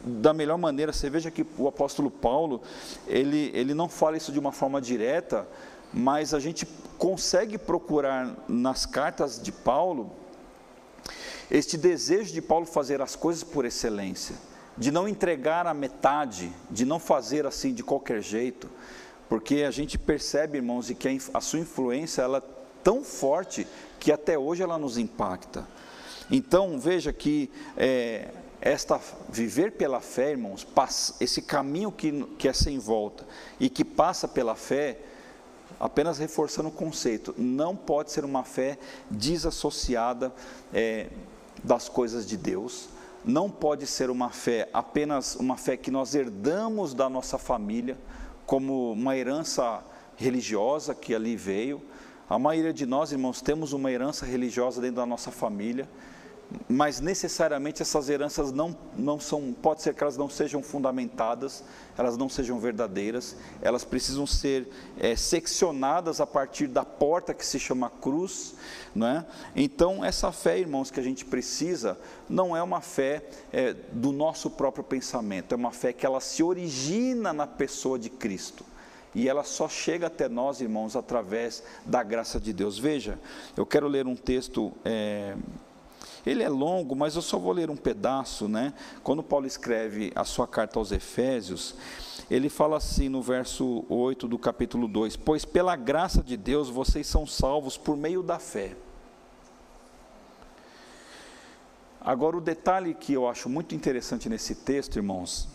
da 0.05 0.33
melhor 0.33 0.59
maneira. 0.59 0.93
Você 0.93 1.11
veja 1.11 1.31
que 1.31 1.47
o 1.57 1.69
apóstolo 1.69 2.11
Paulo, 2.11 2.63
ele, 3.07 3.51
ele 3.55 3.75
não 3.75 3.89
fala 3.89 4.17
isso 4.17 4.33
de 4.33 4.39
uma 4.39 4.53
forma 4.53 4.81
direta, 4.81 5.47
mas 5.93 6.35
a 6.35 6.41
gente 6.41 6.67
consegue 6.97 7.57
procurar 7.57 8.37
nas 8.49 8.85
cartas 8.85 9.41
de 9.41 9.53
Paulo 9.53 10.11
este 11.51 11.79
desejo 11.79 12.33
de 12.33 12.43
Paulo 12.43 12.67
fazer 12.67 13.01
as 13.01 13.17
coisas 13.17 13.43
por 13.43 13.65
excelência, 13.65 14.37
de 14.77 14.91
não 14.91 15.09
entregar 15.09 15.67
a 15.67 15.73
metade, 15.73 16.53
de 16.71 16.85
não 16.85 16.99
fazer 16.99 17.47
assim 17.47 17.73
de 17.73 17.83
qualquer 17.83 18.21
jeito, 18.21 18.69
porque 19.29 19.63
a 19.63 19.71
gente 19.71 19.99
percebe, 19.99 20.59
irmãos, 20.59 20.91
e 20.91 20.95
que 20.95 21.19
a 21.35 21.41
sua 21.41 21.59
influência 21.59 22.23
ela 22.23 22.39
é 22.39 22.43
tão 22.83 23.05
forte 23.05 23.67
que 24.01 24.11
até 24.11 24.39
hoje 24.39 24.63
ela 24.63 24.79
nos 24.79 24.97
impacta. 24.97 25.67
Então 26.31 26.79
veja 26.79 27.13
que 27.13 27.51
é, 27.77 28.29
esta 28.61 29.01
viver 29.29 29.73
pela 29.73 30.01
fé, 30.01 30.31
irmãos, 30.31 30.65
passa, 30.65 31.15
esse 31.21 31.43
caminho 31.43 31.93
que, 31.93 32.25
que 32.39 32.49
é 32.49 32.53
sem 32.53 32.79
volta 32.79 33.27
e 33.61 33.69
que 33.71 33.85
passa 33.85 34.27
pela 34.27 34.55
fé, 34.55 34.99
apenas 35.79 36.19
reforçando 36.19 36.69
o 36.69 36.73
conceito, 36.73 37.35
não 37.39 37.77
pode 37.77 38.11
ser 38.11 38.25
uma 38.25 38.45
fé 38.45 38.79
desassociada 39.11 40.33
é, 40.73 41.09
das 41.63 41.89
coisas 41.89 42.27
de 42.27 42.37
Deus, 42.37 42.89
não 43.25 43.51
pode 43.51 43.87
ser 43.87 44.11
uma 44.11 44.31
fé 44.31 44.69
apenas 44.73 45.37
uma 45.37 45.57
fé 45.57 45.77
que 45.77 45.91
nós 45.91 46.15
herdamos 46.15 46.95
da 46.95 47.09
nossa 47.09 47.39
família, 47.39 47.97
como 48.49 48.93
uma 48.93 49.15
herança 49.15 49.85
religiosa 50.17 50.95
que 50.95 51.15
ali 51.15 51.37
veio. 51.37 51.83
A 52.27 52.39
maioria 52.39 52.73
de 52.73 52.87
nós, 52.87 53.13
irmãos, 53.13 53.43
temos 53.43 53.75
uma 53.75 53.93
herança 53.93 54.25
religiosa 54.25 54.81
dentro 54.81 54.97
da 54.97 55.05
nossa 55.05 55.31
família 55.31 55.87
mas 56.69 57.01
necessariamente 57.01 57.83
essas 57.83 58.09
heranças 58.09 58.53
não, 58.53 58.77
não 58.97 59.21
são, 59.21 59.53
pode 59.53 59.83
ser 59.83 59.95
que 59.95 60.03
elas 60.03 60.17
não 60.17 60.31
sejam 60.31 60.63
fundamentadas, 60.63 61.63
elas 61.97 62.17
não 62.17 62.29
sejam 62.29 62.59
verdadeiras, 62.59 63.37
elas 63.61 63.85
precisam 63.85 64.27
ser 64.27 64.69
é, 64.99 65.15
seccionadas 65.15 66.21
a 66.21 66.27
partir 66.27 66.67
da 66.67 66.85
porta 66.85 67.35
que 67.35 67.45
se 67.45 67.59
chama 67.59 67.91
cruz, 67.91 68.55
não 68.95 69.07
é? 69.07 69.27
Então 69.55 70.05
essa 70.05 70.33
fé, 70.33 70.59
irmãos, 70.59 70.91
que 70.91 71.01
a 71.01 71.03
gente 71.03 71.25
precisa, 71.25 71.99
não 72.29 72.57
é 72.57 72.63
uma 72.63 72.81
fé 72.81 73.25
é, 73.53 73.75
do 73.93 74.11
nosso 74.11 74.51
próprio 74.51 74.85
pensamento, 74.85 75.53
é 75.53 75.57
uma 75.57 75.73
fé 75.73 75.93
que 75.93 76.07
ela 76.07 76.21
se 76.21 76.43
origina 76.43 77.33
na 77.33 77.47
pessoa 77.47 77.99
de 77.99 78.09
Cristo. 78.09 78.65
E 79.15 79.29
ela 79.29 79.43
só 79.43 79.69
chega 79.69 80.07
até 80.07 80.29
nós, 80.29 80.61
irmãos, 80.61 80.95
através 80.95 81.63
da 81.85 82.03
graça 82.03 82.39
de 82.39 82.53
Deus. 82.53 82.79
Veja, 82.79 83.19
eu 83.57 83.67
quero 83.67 83.89
ler 83.89 84.07
um 84.07 84.15
texto 84.15 84.73
é, 84.85 85.35
ele 86.29 86.43
é 86.43 86.49
longo, 86.49 86.95
mas 86.95 87.17
eu 87.17 87.23
só 87.23 87.39
vou 87.39 87.53
ler 87.53 87.71
um 87.71 87.77
pedaço, 87.77 88.49
né? 88.49 88.75
Quando 89.03 89.23
Paulo 89.23 89.47
escreve 89.47 90.13
a 90.15 90.25
sua 90.25 90.47
carta 90.47 90.79
aos 90.79 90.93
Efésios, 90.93 91.75
ele 92.31 92.51
fala 92.51 92.77
assim 92.77 93.09
no 93.09 93.23
verso 93.23 93.85
8 93.89 94.29
do 94.29 94.39
capítulo 94.39 94.87
2: 94.87 95.17
Pois 95.17 95.47
pela 95.47 95.75
graça 95.75 96.23
de 96.23 96.37
Deus 96.37 96.69
vocês 96.69 97.07
são 97.07 97.27
salvos 97.27 97.79
por 97.79 97.97
meio 97.97 98.23
da 98.23 98.39
fé. 98.39 98.77
Agora, 102.01 102.37
o 102.37 102.41
detalhe 102.41 102.95
que 102.95 103.13
eu 103.13 103.29
acho 103.29 103.49
muito 103.49 103.75
interessante 103.75 104.29
nesse 104.29 104.55
texto, 104.55 104.97
irmãos, 104.97 105.49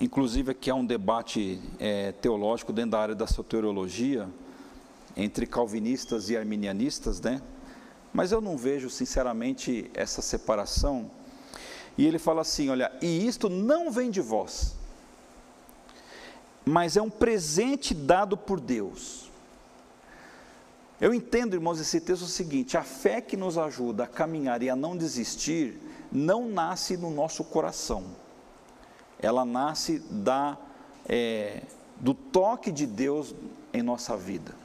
inclusive 0.00 0.50
aqui 0.50 0.70
há 0.70 0.74
um 0.74 0.84
debate 0.84 1.60
é, 1.78 2.12
teológico 2.12 2.72
dentro 2.72 2.92
da 2.92 3.00
área 3.00 3.14
da 3.14 3.26
soteriologia, 3.26 4.28
entre 5.16 5.46
calvinistas 5.46 6.28
e 6.28 6.36
arminianistas, 6.36 7.20
né? 7.20 7.40
Mas 8.18 8.32
eu 8.32 8.40
não 8.40 8.56
vejo, 8.56 8.90
sinceramente, 8.90 9.88
essa 9.94 10.20
separação. 10.20 11.08
E 11.96 12.04
ele 12.04 12.18
fala 12.18 12.40
assim: 12.40 12.68
olha, 12.68 12.90
e 13.00 13.24
isto 13.24 13.48
não 13.48 13.92
vem 13.92 14.10
de 14.10 14.20
vós, 14.20 14.74
mas 16.64 16.96
é 16.96 17.00
um 17.00 17.08
presente 17.08 17.94
dado 17.94 18.36
por 18.36 18.58
Deus. 18.58 19.30
Eu 21.00 21.14
entendo, 21.14 21.54
irmãos, 21.54 21.78
esse 21.78 22.00
texto 22.00 22.22
é 22.22 22.24
o 22.24 22.28
seguinte: 22.28 22.76
a 22.76 22.82
fé 22.82 23.20
que 23.20 23.36
nos 23.36 23.56
ajuda 23.56 24.02
a 24.02 24.08
caminhar 24.08 24.64
e 24.64 24.68
a 24.68 24.74
não 24.74 24.96
desistir, 24.96 25.78
não 26.10 26.48
nasce 26.48 26.96
no 26.96 27.12
nosso 27.12 27.44
coração, 27.44 28.04
ela 29.20 29.44
nasce 29.44 30.00
da, 30.10 30.58
é, 31.08 31.62
do 32.00 32.14
toque 32.14 32.72
de 32.72 32.84
Deus 32.84 33.32
em 33.72 33.80
nossa 33.80 34.16
vida 34.16 34.57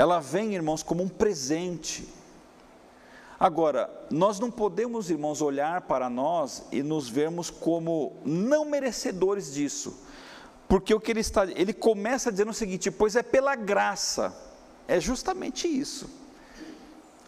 ela 0.00 0.18
vem, 0.18 0.54
irmãos, 0.54 0.82
como 0.82 1.02
um 1.02 1.08
presente. 1.08 2.08
Agora, 3.38 3.90
nós 4.10 4.40
não 4.40 4.50
podemos, 4.50 5.10
irmãos, 5.10 5.42
olhar 5.42 5.82
para 5.82 6.08
nós 6.08 6.64
e 6.72 6.82
nos 6.82 7.06
vermos 7.06 7.50
como 7.50 8.16
não 8.24 8.64
merecedores 8.64 9.52
disso. 9.52 10.02
Porque 10.66 10.94
o 10.94 11.00
que 11.00 11.10
ele 11.10 11.20
está, 11.20 11.44
ele 11.44 11.74
começa 11.74 12.32
dizendo 12.32 12.50
o 12.50 12.54
seguinte: 12.54 12.90
pois 12.90 13.14
é 13.14 13.22
pela 13.22 13.54
graça. 13.54 14.34
É 14.88 14.98
justamente 14.98 15.68
isso. 15.68 16.08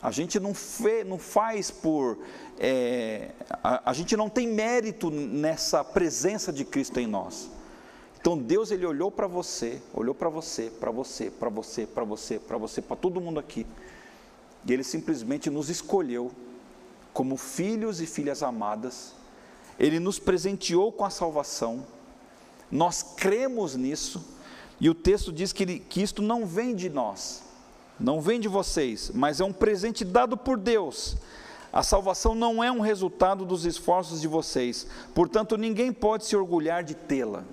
A 0.00 0.10
gente 0.10 0.40
não, 0.40 0.54
fe, 0.54 1.04
não 1.04 1.18
faz 1.18 1.70
por. 1.70 2.20
É, 2.58 3.32
a, 3.62 3.90
a 3.90 3.92
gente 3.92 4.16
não 4.16 4.30
tem 4.30 4.48
mérito 4.48 5.10
nessa 5.10 5.84
presença 5.84 6.50
de 6.50 6.64
Cristo 6.64 6.98
em 6.98 7.06
nós. 7.06 7.50
Então 8.22 8.38
Deus 8.38 8.70
ele 8.70 8.86
olhou 8.86 9.10
para 9.10 9.26
você, 9.26 9.82
olhou 9.92 10.14
para 10.14 10.28
você, 10.28 10.70
para 10.70 10.92
você, 10.92 11.28
para 11.28 11.48
você, 11.50 11.86
para 11.88 12.04
você, 12.04 12.38
para 12.38 12.56
você, 12.56 12.80
para 12.80 12.96
todo 12.96 13.20
mundo 13.20 13.40
aqui. 13.40 13.66
E 14.64 14.72
ele 14.72 14.84
simplesmente 14.84 15.50
nos 15.50 15.68
escolheu 15.68 16.30
como 17.12 17.36
filhos 17.36 18.00
e 18.00 18.06
filhas 18.06 18.40
amadas. 18.44 19.12
Ele 19.76 19.98
nos 19.98 20.20
presenteou 20.20 20.92
com 20.92 21.04
a 21.04 21.10
salvação. 21.10 21.84
Nós 22.70 23.02
cremos 23.02 23.74
nisso. 23.74 24.24
E 24.80 24.88
o 24.88 24.94
texto 24.94 25.32
diz 25.32 25.52
que, 25.52 25.80
que 25.80 26.00
isto 26.00 26.22
não 26.22 26.46
vem 26.46 26.76
de 26.76 26.88
nós, 26.88 27.42
não 27.98 28.20
vem 28.20 28.38
de 28.38 28.46
vocês, 28.46 29.10
mas 29.12 29.40
é 29.40 29.44
um 29.44 29.52
presente 29.52 30.04
dado 30.04 30.36
por 30.36 30.56
Deus. 30.56 31.16
A 31.72 31.82
salvação 31.82 32.36
não 32.36 32.62
é 32.62 32.70
um 32.70 32.80
resultado 32.80 33.44
dos 33.44 33.64
esforços 33.64 34.20
de 34.20 34.28
vocês, 34.28 34.86
portanto, 35.12 35.56
ninguém 35.56 35.92
pode 35.92 36.24
se 36.24 36.36
orgulhar 36.36 36.84
de 36.84 36.94
tê-la. 36.94 37.44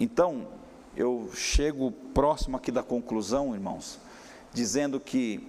Então, 0.00 0.48
eu 0.96 1.30
chego 1.34 1.92
próximo 1.92 2.56
aqui 2.56 2.72
da 2.72 2.82
conclusão, 2.82 3.54
irmãos, 3.54 4.00
dizendo 4.50 4.98
que 4.98 5.46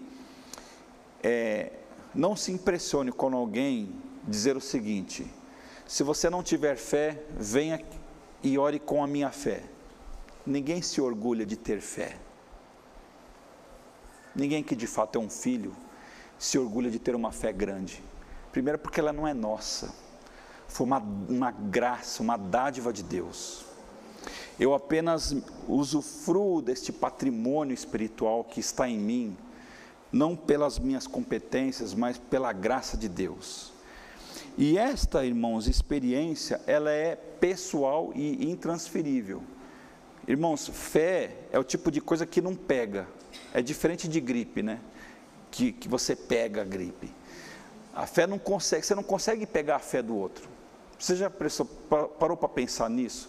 é, 1.24 1.72
não 2.14 2.36
se 2.36 2.52
impressione 2.52 3.14
quando 3.14 3.38
alguém 3.38 3.96
dizer 4.28 4.58
o 4.58 4.62
seguinte: 4.62 5.26
se 5.88 6.04
você 6.04 6.30
não 6.30 6.44
tiver 6.44 6.76
fé, 6.76 7.24
venha 7.38 7.82
e 8.44 8.58
ore 8.58 8.78
com 8.78 9.02
a 9.02 9.08
minha 9.08 9.32
fé. 9.32 9.64
Ninguém 10.46 10.82
se 10.82 11.00
orgulha 11.00 11.46
de 11.46 11.56
ter 11.56 11.80
fé. 11.80 12.18
Ninguém 14.36 14.62
que 14.62 14.76
de 14.76 14.88
fato 14.88 15.18
é 15.18 15.22
um 15.22 15.30
filho 15.30 15.74
se 16.38 16.60
orgulha 16.60 16.92
de 16.92 17.00
ter 17.00 17.16
uma 17.16 17.32
fé 17.32 17.54
grande. 17.54 18.04
Primeiro, 18.52 18.80
porque 18.80 19.00
ela 19.00 19.14
não 19.14 19.26
é 19.26 19.34
nossa, 19.34 19.94
foi 20.68 20.86
uma, 20.86 20.98
uma 20.98 21.52
graça, 21.52 22.22
uma 22.22 22.36
dádiva 22.36 22.92
de 22.92 23.04
Deus. 23.04 23.71
Eu 24.62 24.76
apenas 24.76 25.36
usufruo 25.68 26.62
deste 26.62 26.92
patrimônio 26.92 27.74
espiritual 27.74 28.44
que 28.44 28.60
está 28.60 28.88
em 28.88 28.96
mim, 28.96 29.36
não 30.12 30.36
pelas 30.36 30.78
minhas 30.78 31.08
competências, 31.08 31.96
mas 31.96 32.20
pela 32.20 32.54
graça 32.54 32.96
de 32.96 33.10
Deus. 33.10 33.74
E 34.56 34.78
esta, 34.78 35.26
irmãos, 35.26 35.68
experiência, 35.68 36.62
ela 36.68 36.92
é 36.92 37.16
pessoal 37.16 38.12
e 38.14 38.52
intransferível. 38.52 39.42
Irmãos, 40.28 40.68
fé 40.68 41.38
é 41.52 41.58
o 41.58 41.64
tipo 41.64 41.90
de 41.90 42.00
coisa 42.00 42.28
que 42.28 42.40
não 42.40 42.56
pega. 42.56 43.08
É 43.56 43.64
diferente 43.64 44.08
de 44.08 44.22
gripe, 44.22 44.62
né? 44.62 44.80
Que, 45.50 45.72
que 45.72 45.88
você 45.88 46.16
pega 46.16 46.62
a 46.62 46.66
gripe. 46.66 47.12
A 47.96 48.06
fé 48.06 48.28
não 48.28 48.38
consegue, 48.38 48.86
você 48.86 48.94
não 48.94 49.02
consegue 49.02 49.48
pegar 49.48 49.78
a 49.78 49.80
fé 49.80 50.04
do 50.04 50.16
outro. 50.16 50.48
Você 51.00 51.16
já 51.16 51.32
parou 51.32 52.38
para 52.38 52.48
pensar 52.48 52.92
nisso? 52.92 53.28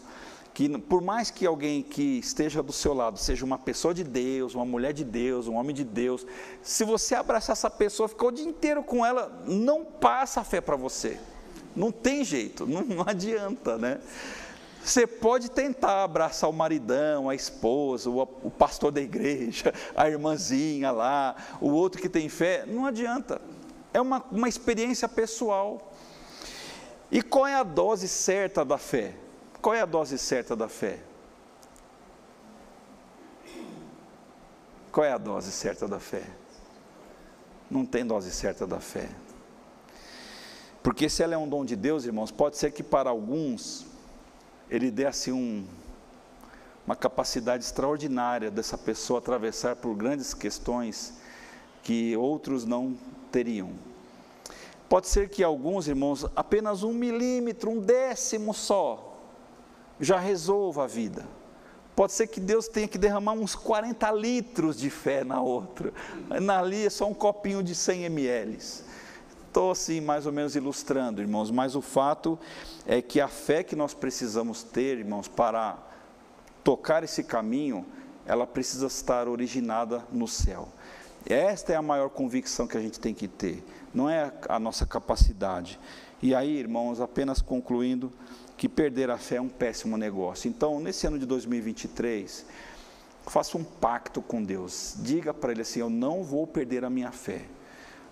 Que 0.55 0.69
por 0.79 1.01
mais 1.01 1.31
que 1.31 1.47
alguém 1.47 1.83
que 1.83 2.19
esteja 2.19 2.63
do 2.63 2.73
seu 2.73 2.93
lado 2.93 3.19
seja 3.19 3.45
uma 3.45 3.59
pessoa 3.59 3.95
de 3.95 4.05
Deus, 4.05 4.55
uma 4.55 4.65
mulher 4.65 4.93
de 4.93 5.05
Deus, 5.05 5.49
um 5.49 5.55
homem 5.55 5.75
de 5.75 5.85
Deus, 5.85 6.27
se 6.63 6.85
você 6.85 7.15
abraçar 7.15 7.55
essa 7.55 7.71
pessoa, 7.71 8.09
ficar 8.09 8.27
o 8.27 8.31
dia 8.33 8.45
inteiro 8.45 8.83
com 8.83 9.05
ela, 9.05 9.43
não 9.47 9.85
passa 9.85 10.41
a 10.41 10.45
fé 10.45 10.61
para 10.61 10.77
você. 10.77 11.19
Não 11.75 11.91
tem 11.91 12.23
jeito, 12.23 12.67
não, 12.69 12.83
não 12.83 13.05
adianta, 13.07 13.79
né? 13.79 13.99
Você 14.85 15.07
pode 15.07 15.49
tentar 15.51 16.03
abraçar 16.03 16.51
o 16.51 16.53
maridão, 16.53 17.31
a 17.31 17.35
esposa, 17.35 18.11
o, 18.11 18.23
o, 18.23 18.51
pastor 18.51 18.91
da 18.91 19.01
igreja, 19.01 19.73
a 19.97 20.11
irmãzinha 20.11 20.91
lá, 20.91 21.37
o 21.61 21.71
outro 21.71 22.03
que 22.03 22.09
tem 22.09 22.29
fé, 22.29 22.65
não 22.67 22.85
adianta. 22.85 23.41
É 23.95 24.01
uma, 24.01 24.25
uma 24.31 24.49
experiência 24.49 25.09
pessoal. 25.09 25.93
E 27.13 27.23
qual 27.23 27.47
é 27.47 27.55
a 27.55 27.63
dose 27.63 28.09
certa 28.09 28.65
da 28.65 28.77
fé? 28.77 29.15
Qual 29.63 29.77
é 29.77 29.81
a 29.81 29.87
dose 29.87 30.19
certa 30.19 30.57
da 30.57 30.69
fé? 30.69 30.99
Qual 34.91 35.07
é 35.07 35.13
a 35.13 35.19
dose 35.19 35.53
certa 35.53 35.87
da 35.87 36.01
fé? 36.01 36.25
Não 37.71 37.87
tem 37.87 38.05
dose 38.05 38.33
certa 38.33 38.67
da 38.67 38.81
fé. 38.81 39.09
Porque 40.83 41.09
se 41.09 41.23
ela 41.23 41.35
é 41.35 41.39
um 41.39 41.49
dom 41.49 41.65
de 41.65 41.77
Deus, 41.77 42.05
irmãos, 42.05 42.33
pode 42.33 42.57
ser 42.57 42.73
que 42.73 42.83
para 42.83 43.09
alguns 43.09 43.87
ele 44.69 44.91
dê 44.91 45.07
assim 45.07 45.31
um, 45.31 45.65
uma 46.85 46.97
capacidade 46.97 47.63
extraordinária 47.63 48.51
dessa 48.51 48.77
pessoa 48.77 49.21
atravessar 49.21 49.77
por 49.77 49.95
grandes 49.95 50.35
questões 50.35 51.15
que 51.85 52.17
outros 52.17 52.65
não 52.65 52.99
teriam. 53.31 53.71
Pode 54.89 55.07
ser 55.07 55.29
que 55.29 55.45
alguns 55.45 55.87
irmãos, 55.87 56.27
apenas 56.35 56.83
um 56.83 56.93
milímetro, 56.93 57.71
um 57.71 57.79
décimo 57.79 58.53
só, 58.53 59.12
já 60.03 60.19
resolva 60.19 60.83
a 60.83 60.87
vida. 60.89 61.25
Pode 61.95 62.13
ser 62.13 62.27
que 62.27 62.41
Deus 62.41 62.67
tenha 62.67 62.89
que 62.89 62.99
derramar 62.99 63.35
uns 63.35 63.55
40 63.55 64.11
litros 64.11 64.77
de 64.77 64.91
fé 64.91 65.23
na 65.23 65.41
outra. 65.41 65.93
Na 66.41 66.59
ali 66.59 66.87
é 66.87 66.91
só 66.91 67.07
um 67.09 67.15
copinho 67.15 67.63
de 67.63 67.75
100 67.75 68.05
ml. 68.07 68.59
Estou 69.47 69.71
assim 69.71 70.01
mais 70.01 70.27
ou 70.27 70.33
menos 70.33 70.57
ilustrando, 70.57 71.21
irmãos, 71.21 71.51
mas 71.51 71.77
o 71.77 71.81
fato 71.81 72.39
é 72.85 73.01
que 73.01 73.21
a 73.21 73.29
fé 73.29 73.63
que 73.63 73.77
nós 73.77 73.95
precisamos 73.95 74.65
ter, 74.65 74.99
irmãos, 74.99 75.29
para 75.29 75.79
tocar 76.65 77.05
esse 77.05 77.23
caminho, 77.23 77.87
ela 78.27 78.47
precisa 78.47 78.87
estar 78.87 79.29
originada 79.29 80.03
no 80.11 80.27
céu. 80.27 80.69
Esta 81.27 81.75
é 81.75 81.77
a 81.77 81.83
maior 81.83 82.09
convicção 82.09 82.67
que 82.67 82.77
a 82.77 82.81
gente 82.81 82.99
tem 82.99 83.15
que 83.15 83.29
ter, 83.29 83.63
não 83.95 84.11
é 84.11 84.33
a 84.49 84.59
nossa 84.59 84.85
capacidade. 84.85 85.79
E 86.23 86.35
aí, 86.35 86.57
irmãos, 86.57 87.01
apenas 87.01 87.43
concluindo, 87.43 88.13
que 88.63 88.69
perder 88.69 89.11
a 89.11 89.19
fé 89.19 89.39
é 89.39 89.41
um 89.41 89.49
péssimo 89.49 89.97
negócio. 89.97 90.49
Então, 90.49 90.79
nesse 90.79 91.05
ano 91.05 91.19
de 91.19 91.27
2023, 91.27 92.47
faça 93.27 93.59
um 93.59 93.65
pacto 93.65 94.23
com 94.23 94.41
Deus. 94.41 94.95
Diga 94.99 95.35
para 95.35 95.51
Ele 95.51 95.63
assim: 95.63 95.81
Eu 95.81 95.91
não 95.91 96.23
vou 96.23 96.47
perder 96.47 96.85
a 96.85 96.89
minha 96.89 97.11
fé. 97.11 97.43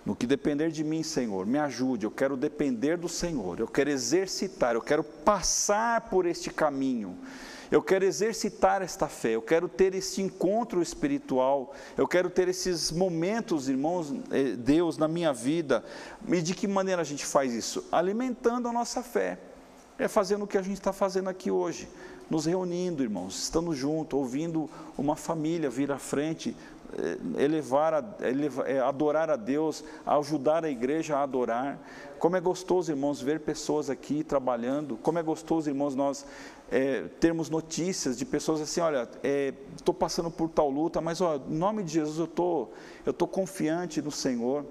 No 0.05 0.17
que 0.17 0.27
depender 0.27 0.73
de 0.73 0.83
mim, 0.83 1.05
Senhor, 1.05 1.47
me 1.47 1.57
ajude. 1.57 2.05
Eu 2.05 2.11
quero 2.11 2.37
depender 2.37 2.97
do 2.97 3.09
Senhor. 3.09 3.61
Eu 3.61 3.69
quero 3.69 3.91
exercitar. 3.91 4.75
Eu 4.75 4.83
quero 4.83 5.05
passar 5.05 6.09
por 6.11 6.27
este 6.27 6.51
caminho. 6.51 7.17
Eu 7.71 7.81
quero 7.81 8.05
exercitar 8.05 8.83
esta 8.83 9.07
fé, 9.07 9.37
eu 9.37 9.43
quero 9.43 9.69
ter 9.69 9.95
este 9.95 10.21
encontro 10.21 10.83
espiritual, 10.83 11.73
eu 11.97 12.09
quero 12.09 12.29
ter 12.29 12.49
esses 12.49 12.91
momentos, 12.91 13.69
irmãos, 13.69 14.13
eh, 14.33 14.57
Deus, 14.57 14.99
na 14.99 15.07
minha 15.07 15.33
vida. 15.33 15.85
E 16.27 16.43
de 16.43 16.53
que 16.53 16.67
maneira 16.67 17.03
a 17.03 17.05
gente 17.05 17.25
faz 17.25 17.55
isso? 17.55 17.87
Alimentando 17.93 18.67
a 18.67 18.73
nossa 18.73 19.05
fé, 19.05 19.39
é 20.01 20.09
fazendo 20.09 20.45
o 20.45 20.47
que 20.47 20.57
a 20.57 20.63
gente 20.63 20.79
está 20.79 20.93
fazendo 20.93 21.29
aqui 21.29 21.51
hoje, 21.51 21.87
nos 22.31 22.47
reunindo, 22.47 23.03
irmãos, 23.03 23.43
estando 23.43 23.75
junto, 23.75 24.17
ouvindo 24.17 24.69
uma 24.97 25.15
família 25.15 25.69
vir 25.69 25.93
à 25.93 25.99
frente, 25.99 26.57
eh, 26.97 27.19
elevar, 27.37 28.17
elevar, 28.23 28.71
eh, 28.71 28.81
adorar 28.81 29.29
a 29.29 29.37
Deus, 29.37 29.85
ajudar 30.07 30.65
a 30.65 30.71
igreja 30.71 31.19
a 31.19 31.23
adorar. 31.23 31.79
Como 32.19 32.35
é 32.35 32.41
gostoso, 32.41 32.91
irmãos, 32.91 33.21
ver 33.21 33.41
pessoas 33.41 33.91
aqui 33.91 34.25
trabalhando. 34.25 34.97
Como 34.97 35.19
é 35.19 35.23
gostoso, 35.23 35.69
irmãos, 35.69 35.95
nós 35.95 36.25
é, 36.71 37.03
termos 37.21 37.51
notícias 37.51 38.17
de 38.17 38.25
pessoas 38.25 38.63
assim, 38.63 38.81
olha, 38.81 39.09
estou 39.77 39.95
é, 39.95 39.99
passando 39.99 40.31
por 40.31 40.49
tal 40.49 40.71
luta, 40.71 41.01
mas 41.01 41.21
ó, 41.21 41.37
em 41.37 41.57
nome 41.57 41.83
de 41.83 41.93
Jesus 41.93 42.19
eu 42.19 42.27
tô, 42.27 42.69
estou 43.01 43.13
tô 43.13 43.27
confiante 43.27 44.01
no 44.01 44.11
Senhor 44.11 44.65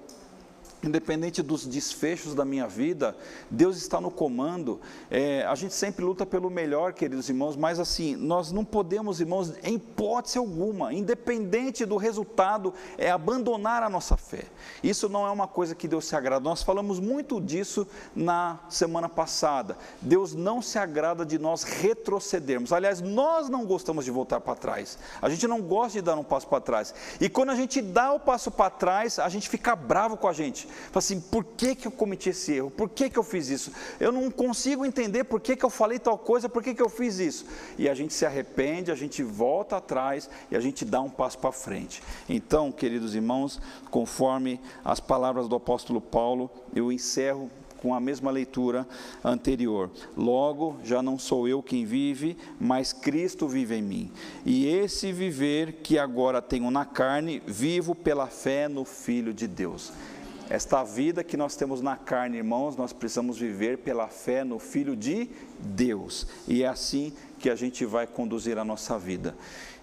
independente 0.84 1.42
dos 1.42 1.66
desfechos 1.66 2.34
da 2.34 2.46
minha 2.46 2.68
vida, 2.68 3.16
Deus 3.50 3.78
está 3.78 4.00
no 4.00 4.10
comando. 4.10 4.80
É, 5.12 5.44
a 5.44 5.56
gente 5.56 5.74
sempre 5.74 6.06
luta 6.06 6.26
pelo 6.26 6.50
melhor, 6.50 6.94
queridos 6.94 7.28
irmãos, 7.30 7.56
mas 7.56 7.80
assim, 7.80 8.16
nós 8.16 8.52
não 8.52 8.64
podemos, 8.64 9.20
irmãos, 9.20 9.54
em 9.64 9.76
hipótese 9.76 10.38
alguma, 10.38 10.94
independente 10.94 11.86
do 11.86 11.98
resultado, 11.98 12.74
é 12.98 13.12
abandonar 13.12 13.84
a 13.84 13.90
nossa 13.90 14.16
fé. 14.16 14.46
Isso 14.82 15.10
não 15.10 15.28
é 15.28 15.32
uma 15.32 15.48
coisa 15.48 15.76
que 15.76 15.88
Deus 15.88 16.06
se 16.06 16.16
agrada. 16.16 16.40
Nós 16.40 16.64
falamos 16.64 17.00
muito 17.00 17.42
disso 17.42 17.86
na 18.16 18.60
semana 18.70 19.10
passada. 19.10 19.78
Deus 20.02 20.34
não 20.34 20.62
se 20.62 20.78
agrada 20.78 21.26
de 21.26 21.38
nós 21.38 21.64
retrocedermos. 21.64 22.72
Aliás, 22.72 23.02
nós 23.02 23.50
não 23.50 23.66
gostamos 23.66 24.06
de 24.06 24.12
voltar 24.12 24.40
para 24.40 24.56
trás. 24.56 24.98
A 25.22 25.30
gente 25.30 25.48
não 25.48 25.62
gosta 25.62 26.00
de 26.00 26.02
dar 26.02 26.18
um 26.18 26.24
passo 26.24 26.48
para 26.48 26.62
trás. 26.62 26.94
E 27.20 27.28
quando 27.28 27.50
a 27.50 27.56
gente 27.56 27.82
dá 27.82 28.14
o 28.14 28.20
passo 28.20 28.50
para 28.50 28.70
trás, 28.70 29.20
a 29.20 29.28
gente 29.28 29.50
fica 29.50 29.76
bravo 29.76 30.16
com 30.16 30.28
a 30.28 30.34
gente. 30.34 30.69
Fala 30.70 30.98
assim, 31.00 31.20
por 31.20 31.44
que, 31.44 31.76
que 31.76 31.88
eu 31.88 31.92
cometi 31.92 32.30
esse 32.30 32.54
erro? 32.54 32.70
Por 32.70 32.90
que, 32.90 33.10
que 33.10 33.18
eu 33.18 33.24
fiz 33.24 33.50
isso? 33.50 33.72
Eu 34.00 34.12
não 34.12 34.30
consigo 34.30 34.86
entender 34.86 35.24
por 35.24 35.40
que, 35.40 35.56
que 35.56 35.66
eu 35.66 35.70
falei 35.70 36.00
tal 36.00 36.18
coisa, 36.18 36.50
por 36.50 36.64
que, 36.64 36.74
que 36.74 36.82
eu 36.82 36.90
fiz 36.90 37.20
isso? 37.20 37.46
E 37.78 37.90
a 37.90 37.94
gente 37.94 38.14
se 38.14 38.26
arrepende, 38.26 38.92
a 38.92 38.96
gente 38.96 39.24
volta 39.24 39.78
atrás 39.78 40.30
e 40.50 40.56
a 40.56 40.60
gente 40.60 40.86
dá 40.86 41.02
um 41.02 41.10
passo 41.10 41.38
para 41.38 41.52
frente. 41.52 42.02
Então, 42.28 42.72
queridos 42.72 43.16
irmãos, 43.16 43.60
conforme 43.90 44.60
as 44.84 45.00
palavras 45.00 45.48
do 45.48 45.56
apóstolo 45.56 46.02
Paulo, 46.02 46.50
eu 46.76 46.92
encerro 46.92 47.50
com 47.82 47.94
a 47.94 48.00
mesma 48.00 48.30
leitura 48.30 48.88
anterior. 49.24 49.90
Logo, 50.16 50.78
já 50.84 51.02
não 51.02 51.18
sou 51.18 51.48
eu 51.48 51.64
quem 51.64 51.86
vive, 51.86 52.38
mas 52.60 52.94
Cristo 52.94 53.48
vive 53.48 53.76
em 53.76 53.82
mim. 53.82 54.12
E 54.46 54.68
esse 54.68 55.12
viver 55.12 55.74
que 55.84 55.98
agora 55.98 56.42
tenho 56.42 56.70
na 56.70 56.86
carne, 56.86 57.42
vivo 57.46 57.96
pela 57.96 58.28
fé 58.28 58.68
no 58.68 58.86
Filho 58.86 59.34
de 59.34 59.48
Deus. 59.48 59.92
Esta 60.50 60.84
vida 60.84 61.24
que 61.24 61.38
nós 61.38 61.56
temos 61.56 61.80
na 61.80 61.96
carne, 61.96 62.38
irmãos, 62.38 62.76
nós 62.76 62.92
precisamos 62.92 63.38
viver 63.38 63.78
pela 63.78 64.08
fé 64.08 64.44
no 64.44 64.58
Filho 64.58 64.96
de 64.96 65.30
Deus. 65.60 66.26
E 66.48 66.64
é 66.64 66.68
assim 66.68 67.14
que 67.38 67.52
a 67.52 67.56
gente 67.56 67.86
vai 67.86 68.08
conduzir 68.08 68.58
a 68.58 68.66
nossa 68.66 68.98
vida. 68.98 69.36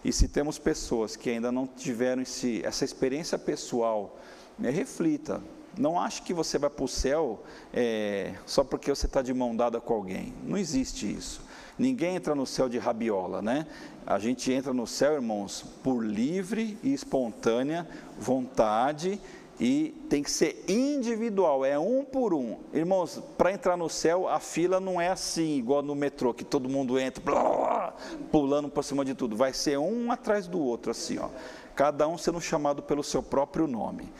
E 0.04 0.12
se 0.12 0.26
temos 0.26 0.58
pessoas 0.58 1.14
que 1.14 1.30
ainda 1.30 1.52
não 1.52 1.68
tiveram 1.68 2.20
esse, 2.20 2.62
essa 2.64 2.84
experiência 2.84 3.38
pessoal, 3.38 4.18
né, 4.58 4.70
reflita. 4.70 5.40
Não 5.78 6.00
ache 6.00 6.22
que 6.22 6.34
você 6.34 6.58
vai 6.58 6.70
para 6.70 6.84
o 6.84 6.88
céu 6.88 7.44
é, 7.72 8.34
só 8.44 8.64
porque 8.64 8.90
você 8.90 9.06
está 9.06 9.22
de 9.22 9.32
mão 9.32 9.54
dada 9.54 9.80
com 9.80 9.94
alguém. 9.94 10.34
Não 10.42 10.58
existe 10.58 11.08
isso. 11.08 11.42
Ninguém 11.78 12.16
entra 12.16 12.34
no 12.34 12.46
céu 12.46 12.68
de 12.68 12.78
rabiola, 12.78 13.40
né? 13.40 13.66
A 14.04 14.18
gente 14.18 14.50
entra 14.50 14.72
no 14.72 14.86
céu, 14.86 15.12
irmãos, 15.12 15.64
por 15.84 16.04
livre 16.04 16.76
e 16.82 16.92
espontânea 16.92 17.86
vontade 18.18 19.20
e 19.58 19.94
tem 20.10 20.22
que 20.22 20.30
ser 20.30 20.64
individual, 20.68 21.64
é 21.64 21.78
um 21.78 22.04
por 22.04 22.34
um. 22.34 22.58
Irmãos, 22.74 23.22
para 23.38 23.52
entrar 23.52 23.76
no 23.76 23.88
céu, 23.88 24.28
a 24.28 24.38
fila 24.38 24.78
não 24.78 25.00
é 25.00 25.08
assim, 25.08 25.56
igual 25.56 25.82
no 25.82 25.94
metrô, 25.94 26.34
que 26.34 26.44
todo 26.44 26.68
mundo 26.68 26.98
entra 26.98 27.22
blá, 27.24 27.94
pulando 28.30 28.68
por 28.68 28.84
cima 28.84 29.04
de 29.04 29.14
tudo. 29.14 29.34
Vai 29.34 29.54
ser 29.54 29.78
um 29.78 30.12
atrás 30.12 30.46
do 30.46 30.60
outro, 30.60 30.90
assim, 30.90 31.18
ó. 31.18 31.30
Cada 31.74 32.06
um 32.06 32.18
sendo 32.18 32.40
chamado 32.40 32.82
pelo 32.82 33.02
seu 33.02 33.22
próprio 33.22 33.66
nome. 33.66 34.12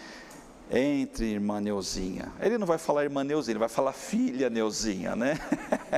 Entre, 0.71 1.27
irmã 1.27 1.61
Neuzinha. 1.61 2.33
Ele 2.41 2.59
não 2.59 2.67
vai 2.67 2.79
falar 2.79 3.05
irmã 3.05 3.23
Neuzinha, 3.23 3.53
ele 3.53 3.59
vai 3.59 3.69
falar 3.69 3.93
filha 3.93 4.49
Neuzinha, 4.49 5.15
né? 5.15 5.39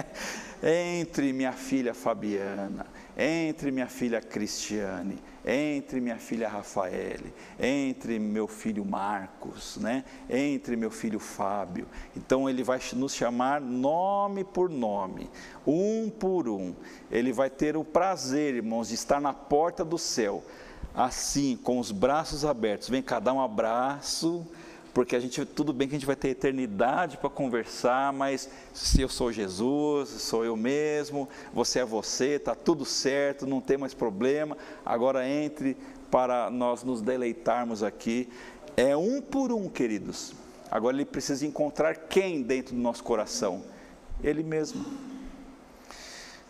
Entre 0.63 1.33
minha 1.33 1.53
filha 1.53 1.95
Fabiana 1.95 2.87
entre 3.19 3.73
minha 3.73 3.89
filha 3.89 4.21
Cristiane, 4.21 5.19
entre 5.51 5.99
minha 5.99 6.19
filha 6.19 6.47
Rafaele, 6.47 7.33
entre 7.59 8.19
meu 8.19 8.47
filho 8.47 8.85
Marcos, 8.85 9.79
né? 9.79 10.05
entre 10.29 10.77
meu 10.77 10.91
filho 10.91 11.19
Fábio. 11.19 11.89
Então 12.15 12.51
ele 12.51 12.63
vai 12.63 12.79
nos 12.93 13.15
chamar 13.15 13.59
nome 13.59 14.45
por 14.45 14.69
nome, 14.69 15.31
um 15.67 16.11
por 16.11 16.51
um. 16.51 16.75
Ele 17.11 17.33
vai 17.33 17.49
ter 17.49 17.79
o 17.79 17.83
prazer, 17.83 18.57
irmãos, 18.57 18.89
de 18.89 18.95
estar 18.95 19.23
na 19.23 19.33
porta 19.33 19.83
do 19.83 19.97
céu, 19.97 20.45
assim, 20.95 21.57
com 21.57 21.79
os 21.79 21.91
braços 21.91 22.45
abertos. 22.45 22.91
Vem 22.91 23.01
cá, 23.01 23.19
dá 23.19 23.33
um 23.33 23.41
abraço 23.41 24.47
porque 24.99 25.15
a 25.15 25.21
gente 25.21 25.45
tudo 25.45 25.73
bem 25.73 25.87
que 25.87 25.95
a 25.95 25.97
gente 25.97 26.09
vai 26.09 26.17
ter 26.17 26.31
eternidade 26.31 27.19
para 27.19 27.31
conversar, 27.31 28.13
mas 28.13 28.51
se 28.75 29.01
eu 29.01 29.09
sou 29.09 29.31
Jesus, 29.31 30.09
sou 30.09 30.45
eu 30.45 30.57
mesmo, 30.57 31.29
você 31.55 31.79
é 31.79 31.85
você, 31.85 32.31
está 32.31 32.53
tudo 32.53 32.85
certo, 32.85 33.47
não 33.47 33.61
tem 33.61 33.79
mais 33.79 33.95
problema. 33.95 34.59
Agora 34.85 35.25
entre 35.25 35.77
para 36.11 36.51
nós 36.51 36.83
nos 36.83 37.01
deleitarmos 37.01 37.85
aqui. 37.85 38.29
É 38.77 38.97
um 38.97 39.23
por 39.23 39.53
um, 39.53 39.69
queridos. 39.69 40.33
Agora 40.69 40.97
ele 40.97 41.05
precisa 41.05 41.47
encontrar 41.47 41.95
quem 41.95 42.43
dentro 42.43 42.75
do 42.75 42.81
nosso 42.81 43.05
coração? 43.05 43.63
Ele 44.21 44.43
mesmo. 44.43 44.85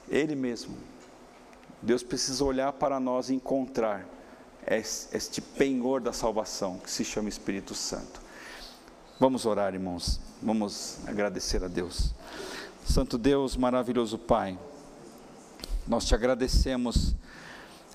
Ele 0.08 0.34
mesmo. 0.34 0.74
Deus 1.82 2.02
precisa 2.02 2.42
olhar 2.42 2.72
para 2.72 2.98
nós 2.98 3.28
e 3.28 3.34
encontrar 3.34 4.08
este 4.66 5.42
penhor 5.42 6.00
da 6.00 6.14
salvação 6.14 6.78
que 6.78 6.90
se 6.90 7.04
chama 7.04 7.28
Espírito 7.28 7.74
Santo. 7.74 8.26
Vamos 9.20 9.46
orar, 9.46 9.74
irmãos. 9.74 10.20
Vamos 10.40 11.00
agradecer 11.04 11.64
a 11.64 11.66
Deus. 11.66 12.14
Santo 12.86 13.18
Deus, 13.18 13.56
maravilhoso 13.56 14.16
Pai, 14.16 14.56
nós 15.88 16.04
te 16.04 16.14
agradecemos, 16.14 17.16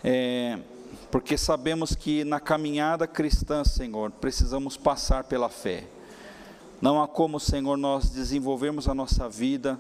é, 0.03 0.59
porque 1.09 1.37
sabemos 1.37 1.95
que 1.95 2.25
na 2.25 2.41
caminhada 2.41 3.07
cristã, 3.07 3.63
Senhor, 3.63 4.11
precisamos 4.11 4.75
passar 4.75 5.23
pela 5.23 5.47
fé. 5.47 5.87
Não 6.81 7.01
há 7.01 7.07
como, 7.07 7.39
Senhor, 7.39 7.77
nós 7.77 8.09
desenvolvermos 8.09 8.89
a 8.89 8.93
nossa 8.93 9.29
vida 9.29 9.79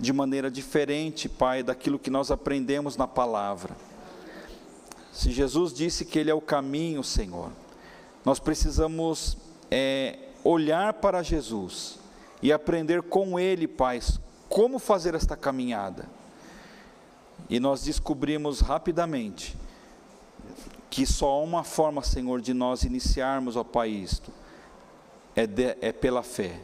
de 0.00 0.12
maneira 0.12 0.48
diferente, 0.48 1.28
Pai, 1.28 1.64
daquilo 1.64 1.98
que 1.98 2.08
nós 2.08 2.30
aprendemos 2.30 2.96
na 2.96 3.08
palavra. 3.08 3.76
Se 5.12 5.32
Jesus 5.32 5.74
disse 5.74 6.04
que 6.04 6.20
Ele 6.20 6.30
é 6.30 6.34
o 6.34 6.40
caminho, 6.40 7.02
Senhor, 7.02 7.50
nós 8.24 8.38
precisamos 8.38 9.36
é, 9.68 10.30
olhar 10.44 10.92
para 10.92 11.22
Jesus 11.22 11.98
e 12.42 12.52
aprender 12.52 13.02
com 13.02 13.40
Ele, 13.40 13.66
Pai, 13.66 14.00
como 14.48 14.78
fazer 14.78 15.14
esta 15.14 15.34
caminhada. 15.34 16.06
E 17.48 17.58
nós 17.58 17.82
descobrimos 17.82 18.60
rapidamente 18.60 19.56
que 20.90 21.06
só 21.06 21.30
há 21.30 21.40
uma 21.40 21.64
forma, 21.64 22.04
Senhor, 22.04 22.40
de 22.40 22.52
nós 22.52 22.84
iniciarmos, 22.84 23.56
ó 23.56 23.64
Pai, 23.64 23.88
isto, 23.88 24.30
é, 25.34 25.46
de, 25.46 25.76
é 25.80 25.90
pela 25.90 26.22
fé. 26.22 26.60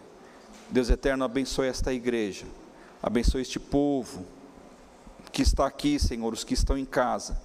Deus 0.69 0.91
eterno, 0.91 1.25
abençoe 1.25 1.67
esta 1.67 1.93
igreja, 1.93 2.47
abençoe 3.03 3.43
este 3.43 3.59
povo 3.59 4.25
que 5.33 5.43
está 5.43 5.67
aqui, 5.67 5.99
Senhor, 5.99 6.33
os 6.33 6.45
que 6.45 6.55
estão 6.55 6.77
em 6.77 6.85
casa. 6.85 7.41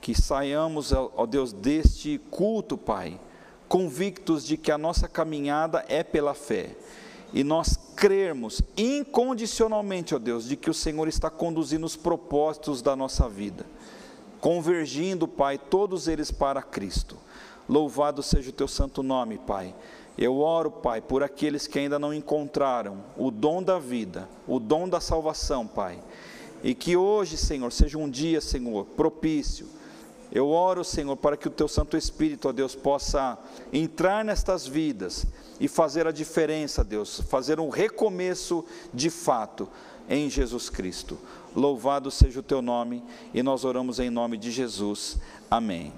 Que 0.00 0.14
saiamos, 0.14 0.92
ó 0.92 1.26
Deus, 1.26 1.52
deste 1.52 2.18
culto, 2.30 2.76
Pai 2.76 3.18
convictos 3.70 4.44
de 4.44 4.56
que 4.56 4.72
a 4.72 4.76
nossa 4.76 5.06
caminhada 5.06 5.84
é 5.88 6.02
pela 6.02 6.34
fé. 6.34 6.74
E 7.32 7.44
nós 7.44 7.78
crermos 7.94 8.60
incondicionalmente, 8.76 10.12
ó 10.12 10.18
Deus, 10.18 10.48
de 10.48 10.56
que 10.56 10.68
o 10.68 10.74
Senhor 10.74 11.06
está 11.06 11.30
conduzindo 11.30 11.86
os 11.86 11.94
propósitos 11.94 12.82
da 12.82 12.96
nossa 12.96 13.28
vida, 13.28 13.64
convergindo, 14.40 15.28
Pai, 15.28 15.56
todos 15.56 16.08
eles 16.08 16.32
para 16.32 16.60
Cristo. 16.60 17.16
Louvado 17.68 18.24
seja 18.24 18.50
o 18.50 18.52
teu 18.52 18.66
santo 18.66 19.04
nome, 19.04 19.38
Pai. 19.38 19.72
Eu 20.18 20.38
oro, 20.38 20.72
Pai, 20.72 21.00
por 21.00 21.22
aqueles 21.22 21.68
que 21.68 21.78
ainda 21.78 21.96
não 21.96 22.12
encontraram 22.12 23.04
o 23.16 23.30
dom 23.30 23.62
da 23.62 23.78
vida, 23.78 24.28
o 24.48 24.58
dom 24.58 24.88
da 24.88 25.00
salvação, 25.00 25.64
Pai. 25.64 26.00
E 26.64 26.74
que 26.74 26.96
hoje, 26.96 27.36
Senhor, 27.36 27.70
seja 27.70 27.96
um 27.98 28.10
dia, 28.10 28.40
Senhor, 28.40 28.84
propício. 28.96 29.68
Eu 30.32 30.48
oro, 30.48 30.84
Senhor, 30.84 31.16
para 31.16 31.36
que 31.36 31.48
o 31.48 31.50
teu 31.50 31.66
Santo 31.66 31.96
Espírito, 31.96 32.48
ó 32.48 32.52
Deus, 32.52 32.74
possa 32.74 33.38
entrar 33.72 34.24
nestas 34.24 34.66
vidas 34.66 35.26
e 35.58 35.66
fazer 35.66 36.06
a 36.06 36.12
diferença, 36.12 36.84
Deus, 36.84 37.20
fazer 37.28 37.58
um 37.58 37.68
recomeço 37.68 38.64
de 38.94 39.10
fato 39.10 39.68
em 40.08 40.30
Jesus 40.30 40.70
Cristo. 40.70 41.18
Louvado 41.54 42.10
seja 42.10 42.40
o 42.40 42.44
teu 42.44 42.62
nome 42.62 43.02
e 43.34 43.42
nós 43.42 43.64
oramos 43.64 43.98
em 43.98 44.10
nome 44.10 44.36
de 44.36 44.50
Jesus. 44.50 45.18
Amém. 45.50 45.92